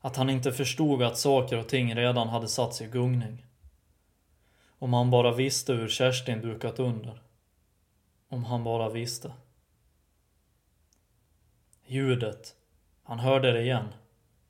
[0.00, 3.46] Att han inte förstod att saker och ting redan hade satts i gungning.
[4.78, 7.22] Om han bara visste hur Kerstin dukat under.
[8.28, 9.32] Om han bara visste.
[11.86, 12.56] Ljudet.
[13.02, 13.88] Han hörde det igen.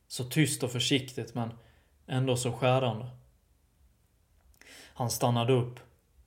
[0.09, 1.53] Så tyst och försiktigt men
[2.07, 3.07] ändå så skärande.
[4.95, 5.81] Han stannade upp,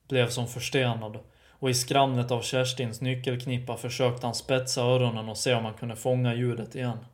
[0.07, 1.19] blev som förstenad
[1.59, 5.95] och i skramlet av Kerstins nyckelknippa försökte han spetsa öronen och se om han kunde
[5.95, 7.05] fånga ljudet igen.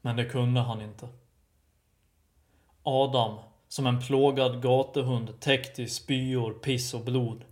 [0.00, 1.08] Men det kunde han inte.
[2.82, 3.38] Adam,
[3.68, 7.44] som en plågad gatuhund täckt i spyor, piss och blod,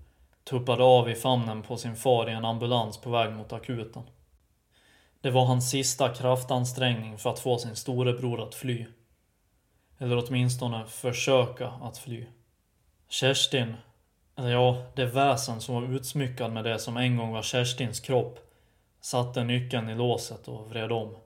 [0.44, 4.02] tuppade av i famnen på sin far i en ambulans på väg mot akuten.
[5.20, 8.86] Det var hans sista kraftansträngning för att få sin storebror att fly.
[9.98, 12.26] Eller åtminstone försöka att fly.
[13.08, 13.74] Kerstin,
[14.38, 18.38] Alltså, ja, det väsen som var utsmyckad med det som en gång var Kerstins kropp,
[19.00, 21.16] satte nyckeln i låset och vred om.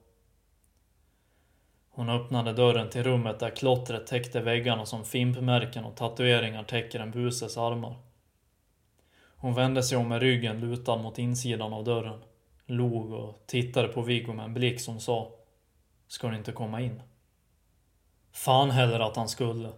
[1.89, 7.11] Hon öppnade dörren till rummet där klottret täckte väggarna som fimpmärken och tatueringar täcker en
[7.11, 7.95] buses armar.
[9.37, 12.23] Hon vände sig om med ryggen lutad mot insidan av dörren,
[12.65, 15.31] log och tittade på Viggo med en blick som sa
[16.07, 17.01] Ska du inte komma in?
[18.31, 19.69] Fan heller att han skulle.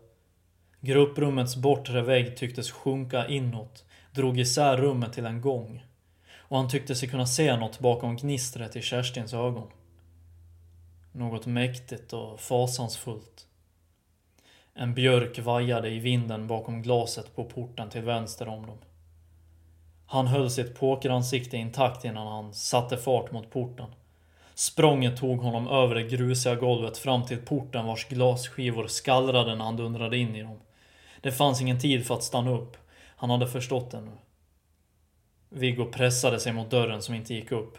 [0.82, 5.86] Grupprummets bortre vägg tycktes sjunka inåt, drog isär rummet till en gång.
[6.38, 9.67] Och han tyckte sig kunna se något bakom gnistret i Kerstins ögon.
[11.11, 13.47] Något mäktigt och fasansfullt.
[14.73, 18.78] En björk vajade i vinden bakom glaset på porten till vänster om dem.
[20.05, 23.88] Han höll sitt pokeransikte intakt innan han satte fart mot porten.
[24.53, 29.78] Språnget tog honom över det grusiga golvet fram till porten vars glasskivor skallrade när han
[29.78, 30.59] dundrade in i dem.
[31.26, 32.78] Det fanns ingen tid för att stanna upp.
[33.15, 34.11] Han hade förstått det nu.
[35.49, 37.78] Viggo pressade sig mot dörren som inte gick upp.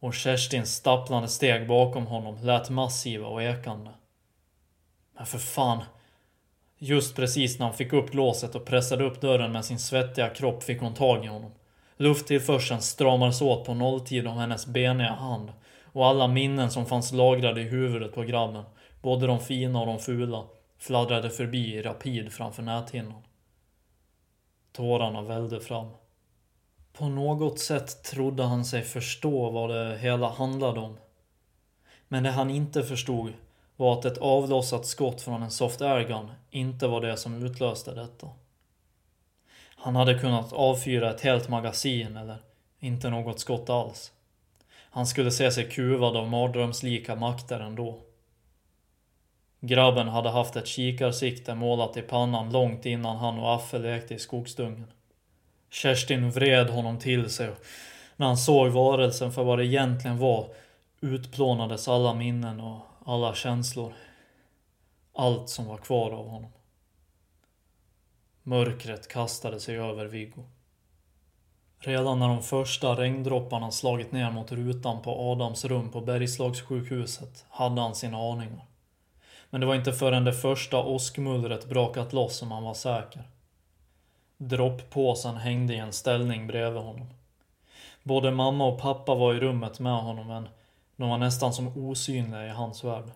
[0.00, 3.90] Och Kerstins stapplande steg bakom honom lät massiva och ekande.
[5.16, 5.82] Men för fan.
[6.78, 10.62] Just precis när han fick upp låset och pressade upp dörren med sin svettiga kropp
[10.62, 11.50] fick hon tag i honom.
[11.96, 15.52] Lufttillförseln stramades åt på nolltid om hennes beniga hand
[15.82, 18.64] och alla minnen som fanns lagrade i huvudet på grabben,
[19.02, 20.44] både de fina och de fula,
[20.78, 23.22] fladdrade förbi i rapid framför näthinnan.
[24.72, 25.90] Tårarna vällde fram.
[26.92, 30.96] På något sätt trodde han sig förstå vad det hela handlade om.
[32.08, 33.32] Men det han inte förstod
[33.76, 38.28] var att ett avlossat skott från en soft airgun inte var det som utlöste detta.
[39.76, 42.36] Han hade kunnat avfyra ett helt magasin eller
[42.78, 44.12] inte något skott alls.
[44.90, 48.05] Han skulle se sig kuvad av mardrömslika makter ändå.
[49.60, 54.18] Grabben hade haft ett kikarsikte målat i pannan långt innan han och Affe lekte i
[54.18, 54.92] skogsdungen.
[55.70, 57.64] Kerstin vred honom till sig och
[58.16, 60.48] när han såg varelsen för vad det egentligen var
[61.00, 63.92] utplånades alla minnen och alla känslor.
[65.12, 66.50] Allt som var kvar av honom.
[68.42, 70.44] Mörkret kastade sig över Viggo.
[71.78, 77.80] Redan när de första regndropparna slagit ner mot rutan på Adams rum på Bergslagssjukhuset hade
[77.80, 78.66] han sina aningar.
[79.56, 83.22] Men det var inte förrän det första åskmullret brakat loss som han var säker.
[84.36, 87.06] Dropppåsen hängde i en ställning bredvid honom.
[88.02, 90.48] Både mamma och pappa var i rummet med honom men
[90.96, 93.10] de var nästan som osynliga i hans värld.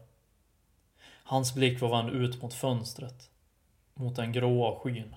[1.25, 3.31] Hans blick var vänd ut mot fönstret.
[3.95, 5.17] Mot den gråa skyn.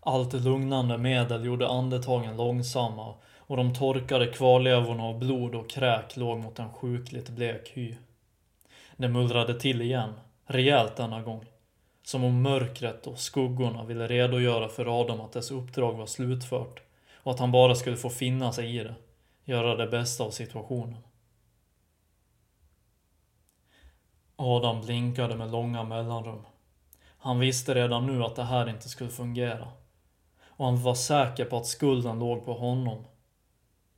[0.00, 6.38] Allt lugnande medel gjorde andetagen långsamma och de torkade kvarlevorna av blod och kräk låg
[6.38, 7.96] mot en sjukligt blek hy.
[9.02, 10.12] Det mullrade till igen,
[10.46, 11.44] rejält denna gång.
[12.02, 16.82] Som om mörkret och skuggorna ville redogöra för Adam att dess uppdrag var slutfört
[17.14, 18.94] och att han bara skulle få finna sig i det,
[19.44, 20.96] göra det bästa av situationen.
[24.36, 26.42] Adam blinkade med långa mellanrum.
[27.18, 29.68] Han visste redan nu att det här inte skulle fungera.
[30.44, 33.04] Och han var säker på att skulden låg på honom.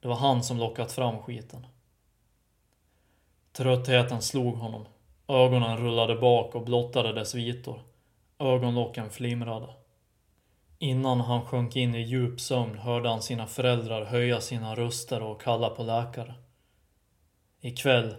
[0.00, 1.66] Det var han som lockat fram skiten.
[3.52, 4.86] Tröttheten slog honom.
[5.28, 7.80] Ögonen rullade bak och blottade dess vitor.
[8.38, 9.68] Ögonlocken flimrade.
[10.78, 15.42] Innan han sjönk in i djup sömn hörde han sina föräldrar höja sina röster och
[15.42, 16.34] kalla på läkare.
[17.60, 18.14] I kväll,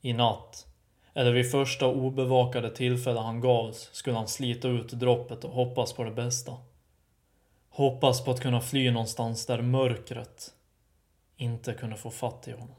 [0.00, 0.66] i natt,
[1.14, 6.04] eller vid första obevakade tillfälle han gavs skulle han slita ut droppet och hoppas på
[6.04, 6.56] det bästa.
[7.68, 10.54] Hoppas på att kunna fly någonstans där mörkret
[11.36, 12.76] inte kunde få fatt i honom.